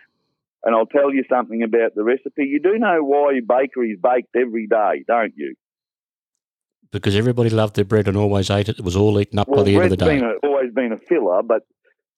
And 0.65 0.75
I'll 0.75 0.87
tell 0.87 1.13
you 1.13 1.25
something 1.29 1.63
about 1.63 1.95
the 1.95 2.03
recipe. 2.03 2.45
You 2.45 2.61
do 2.61 2.79
know 2.79 2.99
why 3.03 3.41
bakeries 3.47 3.99
baked 4.03 4.35
every 4.35 4.67
day, 4.67 5.05
don't 5.07 5.35
you? 5.37 5.55
Because 6.91 7.17
everybody 7.17 7.51
loved 7.51 7.77
their 7.77 7.85
bread 7.85 8.09
and 8.09 8.17
always 8.17 8.51
ate 8.51 8.69
it. 8.69 8.79
It 8.79 8.85
was 8.85 8.97
all 8.97 9.21
eaten 9.21 9.39
up 9.39 9.49
well, 9.49 9.59
by 9.59 9.63
the 9.65 9.77
end 9.77 9.85
of 9.85 9.91
the 9.91 9.97
day. 9.97 10.21
Been 10.21 10.25
a, 10.25 10.47
always 10.47 10.73
been 10.73 10.93
a 10.93 10.99
filler, 10.99 11.43
but 11.43 11.63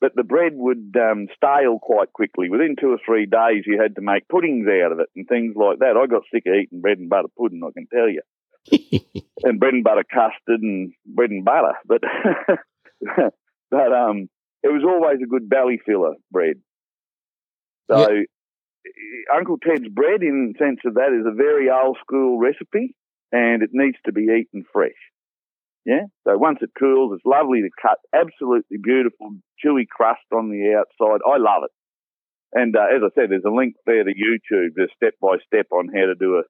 but 0.01 0.15
the 0.15 0.25
bread 0.25 0.53
would 0.55 0.95
um, 0.97 1.27
stale 1.37 1.79
quite 1.79 2.13
quickly. 2.13 2.49
Within 2.49 2.77
two 2.81 2.91
or 2.91 2.99
three 3.05 3.27
days, 3.27 3.65
you 3.67 3.81
had 3.81 3.97
to 3.97 4.01
make 4.01 4.29
puddings 4.29 4.67
out 4.67 4.93
of 4.93 5.01
it 5.01 5.09
and 5.15 5.29
things 5.29 5.55
like 5.57 5.81
that. 5.81 5.97
I 5.97 6.07
got 6.07 6.23
sick 6.33 6.45
of 6.47 6.55
eating 6.55 6.81
bread 6.81 6.99
and 6.99 7.11
butter 7.11 7.29
pudding, 7.37 7.61
I 7.63 7.71
can 7.73 7.87
tell 7.87 8.09
you, 8.09 8.23
and 9.43 9.61
bread 9.61 9.75
and 9.75 9.85
butter 9.85 10.05
custard 10.11 10.63
and 10.63 10.93
bread 11.05 11.31
and 11.31 11.45
butter. 11.45 11.75
But 11.85 12.03
but 13.71 13.93
um, 13.93 14.29
it 14.63 14.69
was 14.69 14.85
always 14.87 15.19
a 15.23 15.29
good 15.29 15.49
belly 15.49 15.81
filler 15.85 16.15
bread. 16.31 16.57
So 17.91 18.11
yep. 18.11 18.27
Uncle 19.35 19.59
Ted's 19.59 19.89
bread, 19.89 20.23
in 20.23 20.53
the 20.53 20.65
sense 20.65 20.81
of 20.87 20.95
that, 20.95 21.13
is 21.13 21.27
a 21.27 21.35
very 21.35 21.69
old 21.71 21.99
school 22.01 22.39
recipe, 22.39 22.95
and 23.33 23.63
it 23.63 23.71
needs 23.73 23.97
to 24.05 24.13
be 24.13 24.23
eaten 24.23 24.65
fresh. 24.73 24.93
Yeah. 25.87 26.05
So 26.25 26.37
once 26.37 26.59
it 26.61 26.71
cools, 26.79 27.13
it's 27.15 27.25
lovely 27.25 27.63
to 27.63 27.71
cut. 27.81 27.99
Absolutely 28.15 28.77
beautiful, 28.83 29.33
chewy 29.65 29.87
crust 29.89 30.21
on 30.33 30.51
the 30.51 30.75
outside. 30.77 31.21
I 31.27 31.39
love 31.39 31.65
it. 31.65 31.71
And 32.53 32.77
uh, 32.77 32.87
as 32.95 33.03
I 33.05 33.09
said, 33.15 33.31
there's 33.31 33.45
a 33.47 33.51
link 33.51 33.77
there 33.87 34.05
to 34.05 34.11
YouTube, 34.11 34.77
just 34.77 34.95
step 34.97 35.15
by 35.23 35.37
step 35.47 35.67
on 35.71 35.89
how 35.89 36.07
to 36.07 36.15
do 36.15 36.39
a 36.39 36.43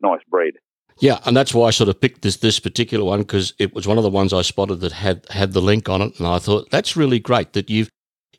nice 0.00 0.20
bread. 0.28 0.54
Yeah, 1.00 1.20
and 1.26 1.36
that's 1.36 1.54
why 1.54 1.68
I 1.68 1.70
sort 1.70 1.88
of 1.88 2.00
picked 2.00 2.22
this 2.22 2.38
this 2.38 2.58
particular 2.58 3.04
one 3.04 3.20
because 3.20 3.54
it 3.58 3.72
was 3.72 3.86
one 3.86 3.98
of 3.98 4.04
the 4.04 4.10
ones 4.10 4.32
I 4.32 4.42
spotted 4.42 4.80
that 4.80 4.92
had 4.92 5.26
had 5.30 5.52
the 5.52 5.62
link 5.62 5.88
on 5.88 6.02
it, 6.02 6.18
and 6.18 6.26
I 6.26 6.38
thought 6.38 6.70
that's 6.70 6.96
really 6.96 7.20
great 7.20 7.52
that 7.52 7.70
you've 7.70 7.90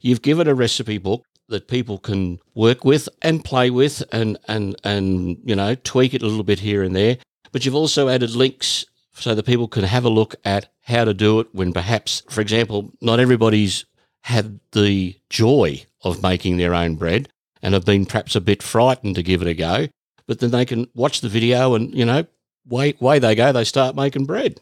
you've 0.02 0.22
given 0.22 0.48
a 0.48 0.54
recipe 0.54 0.98
book 0.98 1.24
that 1.48 1.68
people 1.68 1.98
can 1.98 2.40
work 2.56 2.84
with 2.84 3.08
and 3.22 3.44
play 3.46 3.70
with 3.70 4.04
and 4.12 4.38
and 4.48 4.76
and 4.84 5.38
you 5.46 5.56
know 5.56 5.76
tweak 5.76 6.14
it 6.14 6.22
a 6.22 6.28
little 6.28 6.44
bit 6.44 6.60
here 6.60 6.84
and 6.84 6.96
there. 6.96 7.18
But 7.52 7.66
you've 7.66 7.76
also 7.76 8.10
added 8.10 8.32
links 8.32 8.86
so 9.14 9.36
that 9.36 9.46
people 9.46 9.68
can 9.68 9.84
have 9.84 10.06
a 10.06 10.10
look 10.10 10.36
at 10.46 10.72
how 10.82 11.06
to 11.06 11.14
do 11.14 11.40
it 11.40 11.48
when 11.52 11.74
perhaps, 11.74 12.24
for 12.30 12.42
example, 12.42 12.92
not 13.02 13.20
everybody's 13.20 13.86
had 14.22 14.60
the 14.72 15.16
joy 15.30 15.86
of 16.04 16.22
making 16.22 16.58
their 16.58 16.74
own 16.74 16.96
bread 16.96 17.30
and 17.62 17.74
have 17.74 17.86
been 17.86 18.06
perhaps 18.06 18.36
a 18.36 18.42
bit 18.42 18.64
frightened 18.64 19.16
to 19.16 19.24
give 19.24 19.42
it 19.42 19.48
a 19.48 19.54
go. 19.54 19.88
But 20.28 20.40
then 20.40 20.52
they 20.52 20.66
can 20.66 20.88
watch 20.94 21.22
the 21.22 21.30
video 21.30 21.76
and 21.76 21.94
you 21.94 22.06
know 22.06 22.26
way 22.68 22.94
way 23.00 23.20
they 23.20 23.36
go, 23.36 23.52
they 23.52 23.64
start 23.64 23.96
making 23.96 24.26
bread. 24.26 24.62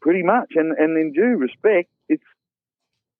Pretty 0.00 0.22
much, 0.22 0.52
and 0.56 0.76
and 0.76 0.96
in 0.96 1.12
due 1.12 1.36
respect, 1.36 1.90
it's 2.08 2.24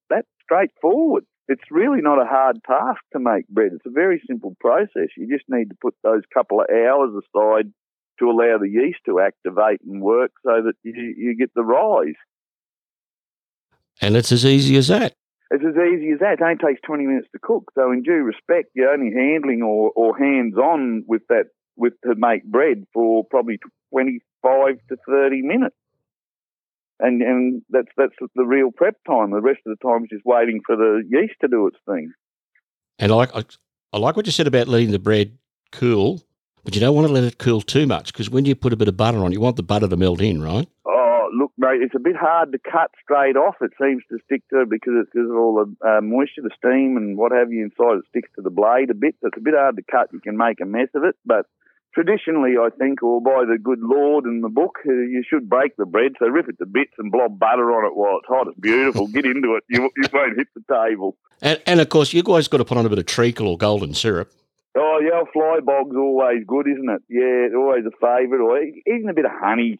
that 0.09 0.25
straightforward. 0.43 1.25
It's 1.47 1.71
really 1.71 2.01
not 2.01 2.21
a 2.21 2.25
hard 2.25 2.61
task 2.65 3.01
to 3.13 3.19
make 3.19 3.47
bread. 3.47 3.71
It's 3.73 3.85
a 3.85 3.89
very 3.89 4.21
simple 4.27 4.55
process. 4.59 5.07
You 5.15 5.27
just 5.33 5.45
need 5.47 5.69
to 5.69 5.77
put 5.81 5.95
those 6.03 6.23
couple 6.33 6.59
of 6.59 6.67
hours 6.69 7.11
aside 7.13 7.71
to 8.19 8.29
allow 8.29 8.57
the 8.57 8.69
yeast 8.69 8.99
to 9.05 9.19
activate 9.19 9.81
and 9.85 10.01
work 10.01 10.31
so 10.43 10.61
that 10.63 10.73
you, 10.83 11.15
you 11.17 11.35
get 11.37 11.53
the 11.53 11.63
rise. 11.63 12.15
And 14.01 14.15
it's 14.15 14.31
as 14.31 14.45
easy 14.45 14.77
as 14.77 14.87
that. 14.89 15.13
It's 15.49 15.63
as 15.63 15.75
easy 15.75 16.11
as 16.11 16.19
that. 16.19 16.33
It 16.33 16.41
only 16.41 16.57
takes 16.57 16.81
20 16.85 17.05
minutes 17.05 17.27
to 17.31 17.39
cook. 17.41 17.71
So, 17.73 17.91
in 17.91 18.03
due 18.03 18.23
respect, 18.23 18.69
you're 18.75 18.91
only 18.91 19.13
handling 19.13 19.61
or, 19.61 19.91
or 19.95 20.17
hands 20.17 20.55
on 20.57 21.03
with 21.07 21.21
that 21.29 21.45
with 21.77 21.93
to 22.03 22.15
make 22.15 22.43
bread 22.43 22.85
for 22.93 23.23
probably 23.23 23.59
25 23.91 24.77
to 24.89 24.97
30 25.07 25.41
minutes. 25.43 25.75
And 26.99 27.21
and 27.21 27.61
that's 27.69 27.89
that's 27.95 28.15
the 28.35 28.43
real 28.43 28.71
prep 28.71 28.95
time. 29.05 29.29
The 29.29 29.39
rest 29.39 29.59
of 29.65 29.77
the 29.77 29.87
time 29.87 30.03
is 30.03 30.09
just 30.09 30.25
waiting 30.25 30.61
for 30.65 30.75
the 30.75 31.03
yeast 31.07 31.35
to 31.41 31.47
do 31.47 31.67
its 31.67 31.77
thing. 31.87 32.11
And 32.97 33.11
I 33.11 33.15
like 33.15 33.35
I, 33.35 33.43
I 33.93 33.99
like 33.99 34.15
what 34.15 34.25
you 34.25 34.31
said 34.31 34.47
about 34.47 34.67
letting 34.67 34.91
the 34.91 34.99
bread 34.99 35.37
cool, 35.71 36.23
but 36.67 36.75
you 36.75 36.81
don't 36.81 36.95
want 36.95 37.07
to 37.07 37.13
let 37.13 37.23
it 37.23 37.37
cool 37.37 37.61
too 37.61 37.87
much 37.87 38.11
because 38.11 38.29
when 38.29 38.43
you 38.43 38.53
put 38.53 38.73
a 38.73 38.75
bit 38.75 38.89
of 38.89 38.97
butter 38.97 39.23
on, 39.23 39.31
you 39.31 39.39
want 39.39 39.55
the 39.55 39.63
butter 39.63 39.87
to 39.87 39.95
melt 39.95 40.19
in, 40.19 40.41
right? 40.41 40.67
Oh, 40.85 41.29
look, 41.33 41.53
mate, 41.57 41.79
it's 41.81 41.95
a 41.95 41.99
bit 41.99 42.17
hard 42.17 42.51
to 42.51 42.59
cut 42.59 42.91
straight 43.01 43.37
off. 43.37 43.55
It 43.61 43.71
seems 43.79 44.03
to 44.09 44.17
stick 44.25 44.43
to 44.49 44.63
it 44.63 44.69
because 44.69 44.91
it's 44.97 45.09
because 45.13 45.29
of 45.29 45.37
all 45.37 45.63
the 45.63 45.87
uh, 45.87 46.01
moisture, 46.01 46.41
the 46.41 46.51
steam, 46.57 46.97
and 46.97 47.17
what 47.17 47.31
have 47.31 47.53
you 47.53 47.63
inside. 47.63 47.99
It 47.99 48.05
sticks 48.09 48.27
to 48.35 48.41
the 48.41 48.49
blade 48.49 48.89
a 48.89 48.93
bit, 48.93 49.15
so 49.21 49.27
it's 49.27 49.37
a 49.37 49.39
bit 49.39 49.53
hard 49.55 49.77
to 49.77 49.81
cut. 49.89 50.11
You 50.11 50.19
can 50.19 50.35
make 50.35 50.59
a 50.59 50.65
mess 50.65 50.89
of 50.93 51.05
it, 51.05 51.15
but 51.25 51.45
traditionally, 51.93 52.55
I 52.59 52.67
think, 52.77 53.01
or 53.01 53.21
by 53.21 53.45
the 53.47 53.57
good 53.57 53.79
Lord 53.79 54.25
in 54.25 54.41
the 54.41 54.49
book, 54.49 54.79
uh, 54.85 54.91
you 54.91 55.23
should 55.25 55.47
break 55.47 55.77
the 55.77 55.85
bread, 55.85 56.19
so 56.19 56.27
rip 56.27 56.49
it 56.49 56.59
to 56.59 56.65
bits 56.65 56.91
and 56.97 57.13
blob 57.13 57.39
butter 57.39 57.71
on 57.71 57.85
it 57.85 57.95
while 57.95 58.17
it's 58.17 58.27
hot. 58.27 58.49
It's 58.49 58.59
beautiful. 58.59 59.07
Get 59.13 59.25
into 59.25 59.55
it. 59.55 59.63
You, 59.69 59.89
you 59.95 60.09
won't 60.11 60.35
hit 60.35 60.49
the 60.53 60.63
table. 60.67 61.15
And, 61.41 61.61
and 61.65 61.79
of 61.79 61.87
course, 61.87 62.11
you 62.11 62.23
guys 62.23 62.49
got 62.49 62.57
to 62.57 62.65
put 62.65 62.77
on 62.77 62.85
a 62.85 62.89
bit 62.89 62.99
of 62.99 63.05
treacle 63.05 63.47
or 63.47 63.57
golden 63.57 63.93
syrup. 63.93 64.33
Oh, 64.77 64.99
yeah, 65.01 65.23
fly 65.33 65.59
bog's 65.63 65.95
always 65.95 66.43
good, 66.45 66.67
isn't 66.67 66.89
it? 66.89 67.01
Yeah, 67.09 67.57
always 67.57 67.83
a 67.85 67.91
favourite. 67.91 68.41
Or 68.41 68.61
even 68.61 69.09
a 69.09 69.13
bit 69.13 69.25
of 69.25 69.31
honey. 69.33 69.79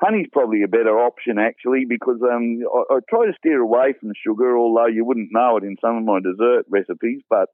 Honey's 0.00 0.28
probably 0.30 0.62
a 0.62 0.68
better 0.68 0.98
option, 0.98 1.38
actually, 1.38 1.86
because 1.88 2.20
um, 2.22 2.60
I, 2.72 2.94
I 2.94 2.98
try 3.08 3.26
to 3.26 3.32
steer 3.38 3.60
away 3.60 3.94
from 3.98 4.12
sugar, 4.14 4.56
although 4.56 4.86
you 4.86 5.04
wouldn't 5.04 5.30
know 5.32 5.56
it 5.56 5.64
in 5.64 5.76
some 5.80 5.96
of 5.96 6.04
my 6.04 6.20
dessert 6.20 6.66
recipes. 6.68 7.22
But 7.28 7.48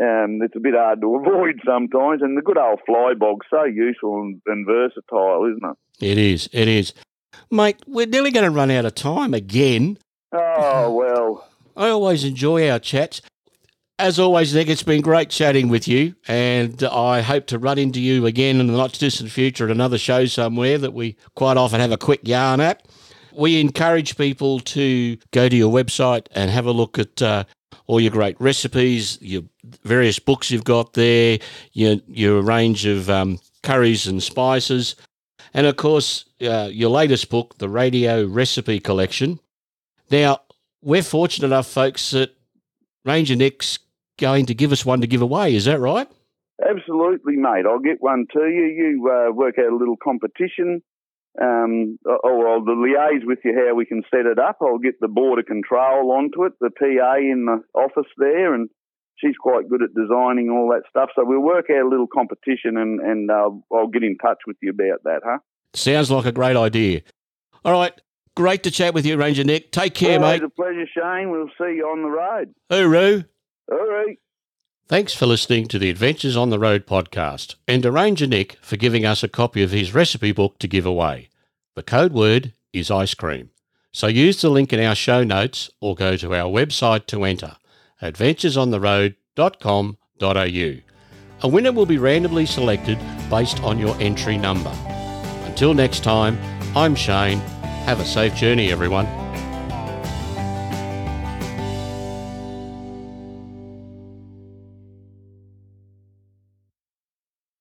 um, 0.00 0.40
it's 0.42 0.56
a 0.56 0.60
bit 0.60 0.74
hard 0.74 1.00
to 1.00 1.14
avoid 1.16 1.60
sometimes. 1.66 2.22
And 2.22 2.36
the 2.36 2.42
good 2.42 2.58
old 2.58 2.80
fly 2.86 3.14
bog's 3.18 3.46
so 3.50 3.64
useful 3.64 4.20
and, 4.20 4.40
and 4.46 4.66
versatile, 4.66 5.50
isn't 5.50 5.70
it? 5.70 6.12
It 6.12 6.18
is. 6.18 6.48
It 6.52 6.68
is. 6.68 6.92
Mate, 7.50 7.82
we're 7.86 8.06
nearly 8.06 8.30
going 8.30 8.44
to 8.44 8.50
run 8.50 8.70
out 8.70 8.84
of 8.84 8.94
time 8.94 9.34
again. 9.34 9.98
Oh, 10.32 10.92
well. 10.92 11.48
I 11.76 11.88
always 11.88 12.24
enjoy 12.24 12.68
our 12.70 12.78
chats. 12.78 13.22
As 13.98 14.18
always, 14.18 14.52
Nick, 14.52 14.68
it's 14.68 14.82
been 14.82 15.02
great 15.02 15.30
chatting 15.30 15.68
with 15.68 15.86
you, 15.86 16.16
and 16.26 16.82
I 16.82 17.20
hope 17.20 17.46
to 17.46 17.60
run 17.60 17.78
into 17.78 18.00
you 18.00 18.26
again 18.26 18.58
in 18.58 18.66
the 18.66 18.72
not 18.72 18.92
too 18.92 19.06
distant 19.06 19.30
future 19.30 19.66
at 19.66 19.70
another 19.70 19.98
show 19.98 20.26
somewhere 20.26 20.78
that 20.78 20.92
we 20.92 21.16
quite 21.36 21.56
often 21.56 21.78
have 21.78 21.92
a 21.92 21.96
quick 21.96 22.26
yarn 22.26 22.60
at. 22.60 22.84
We 23.32 23.60
encourage 23.60 24.16
people 24.16 24.58
to 24.60 25.16
go 25.30 25.48
to 25.48 25.54
your 25.54 25.72
website 25.72 26.26
and 26.34 26.50
have 26.50 26.66
a 26.66 26.72
look 26.72 26.98
at 26.98 27.22
uh, 27.22 27.44
all 27.86 28.00
your 28.00 28.10
great 28.10 28.40
recipes, 28.40 29.16
your 29.20 29.42
various 29.84 30.18
books 30.18 30.50
you've 30.50 30.64
got 30.64 30.94
there, 30.94 31.38
your, 31.72 31.98
your 32.08 32.42
range 32.42 32.86
of 32.86 33.08
um, 33.08 33.38
curries 33.62 34.08
and 34.08 34.20
spices, 34.20 34.96
and 35.52 35.68
of 35.68 35.76
course, 35.76 36.24
uh, 36.40 36.68
your 36.68 36.90
latest 36.90 37.30
book, 37.30 37.58
the 37.58 37.68
Radio 37.68 38.26
Recipe 38.26 38.80
Collection. 38.80 39.38
Now, 40.10 40.40
we're 40.82 41.04
fortunate 41.04 41.46
enough, 41.46 41.68
folks, 41.68 42.10
that 42.10 42.36
Ranger 43.04 43.36
Nick's 43.36 43.78
going 44.18 44.46
to 44.46 44.54
give 44.54 44.72
us 44.72 44.84
one 44.84 45.00
to 45.00 45.06
give 45.06 45.22
away. 45.22 45.54
Is 45.54 45.64
that 45.64 45.80
right? 45.80 46.08
Absolutely, 46.64 47.36
mate. 47.36 47.64
I'll 47.66 47.80
get 47.80 48.00
one 48.00 48.26
to 48.32 48.40
you. 48.40 48.66
You 48.66 49.10
uh, 49.10 49.32
work 49.32 49.56
out 49.58 49.72
a 49.72 49.76
little 49.76 49.96
competition 50.02 50.82
um, 51.40 51.98
or 52.04 52.48
I'll 52.48 52.62
liaise 52.62 53.24
with 53.24 53.40
you 53.44 53.54
how 53.54 53.74
we 53.74 53.86
can 53.86 54.02
set 54.10 54.26
it 54.26 54.38
up. 54.38 54.58
I'll 54.60 54.78
get 54.78 55.00
the 55.00 55.08
border 55.08 55.42
control 55.42 56.12
onto 56.12 56.44
it, 56.44 56.52
the 56.60 56.70
PA 56.70 57.16
in 57.16 57.46
the 57.46 57.78
office 57.78 58.10
there, 58.16 58.54
and 58.54 58.68
she's 59.16 59.36
quite 59.36 59.68
good 59.68 59.82
at 59.82 59.94
designing 59.94 60.50
all 60.50 60.68
that 60.70 60.82
stuff. 60.88 61.10
So 61.16 61.24
we'll 61.24 61.40
work 61.40 61.66
out 61.70 61.86
a 61.86 61.88
little 61.88 62.06
competition, 62.06 62.76
and 62.76 63.00
and 63.00 63.30
uh, 63.30 63.50
I'll 63.72 63.88
get 63.88 64.04
in 64.04 64.16
touch 64.18 64.38
with 64.46 64.56
you 64.62 64.70
about 64.70 65.02
that, 65.04 65.22
huh? 65.24 65.38
Sounds 65.74 66.10
like 66.10 66.26
a 66.26 66.32
great 66.32 66.56
idea. 66.56 67.00
All 67.64 67.72
right. 67.72 68.00
Great 68.36 68.64
to 68.64 68.70
chat 68.70 68.94
with 68.94 69.06
you, 69.06 69.16
Ranger 69.16 69.44
Nick. 69.44 69.70
Take 69.70 69.94
care, 69.94 70.18
well, 70.18 70.32
mate. 70.32 70.42
It's 70.42 70.52
a 70.52 70.54
pleasure, 70.54 70.86
Shane. 70.92 71.30
We'll 71.30 71.50
see 71.56 71.76
you 71.76 71.86
on 71.86 72.02
the 72.02 72.08
road. 72.08 72.52
Hooroo. 72.70 73.24
All 73.70 73.88
right. 73.88 74.18
Thanks 74.86 75.14
for 75.14 75.24
listening 75.26 75.66
to 75.68 75.78
the 75.78 75.88
Adventures 75.88 76.36
on 76.36 76.50
the 76.50 76.58
Road 76.58 76.86
podcast 76.86 77.54
and 77.66 77.82
to 77.84 77.92
Ranger 77.92 78.26
Nick 78.26 78.58
for 78.60 78.76
giving 78.76 79.06
us 79.06 79.22
a 79.22 79.28
copy 79.28 79.62
of 79.62 79.70
his 79.70 79.94
recipe 79.94 80.32
book 80.32 80.58
to 80.58 80.68
give 80.68 80.84
away. 80.84 81.30
The 81.74 81.82
code 81.82 82.12
word 82.12 82.52
is 82.72 82.90
ice 82.90 83.14
cream. 83.14 83.48
So 83.92 84.08
use 84.08 84.42
the 84.42 84.50
link 84.50 84.72
in 84.72 84.80
our 84.80 84.94
show 84.94 85.24
notes 85.24 85.70
or 85.80 85.94
go 85.94 86.16
to 86.16 86.34
our 86.34 86.50
website 86.50 87.06
to 87.06 87.24
enter 87.24 87.56
adventuresontheroad.com.au. 88.02 90.80
A 91.42 91.48
winner 91.48 91.72
will 91.72 91.86
be 91.86 91.98
randomly 91.98 92.44
selected 92.44 92.98
based 93.30 93.62
on 93.62 93.78
your 93.78 93.96
entry 94.00 94.36
number. 94.36 94.76
Until 95.46 95.72
next 95.72 96.04
time, 96.04 96.36
I'm 96.76 96.94
Shane. 96.94 97.40
Have 97.84 98.00
a 98.00 98.04
safe 98.06 98.34
journey, 98.34 98.72
everyone. 98.72 99.23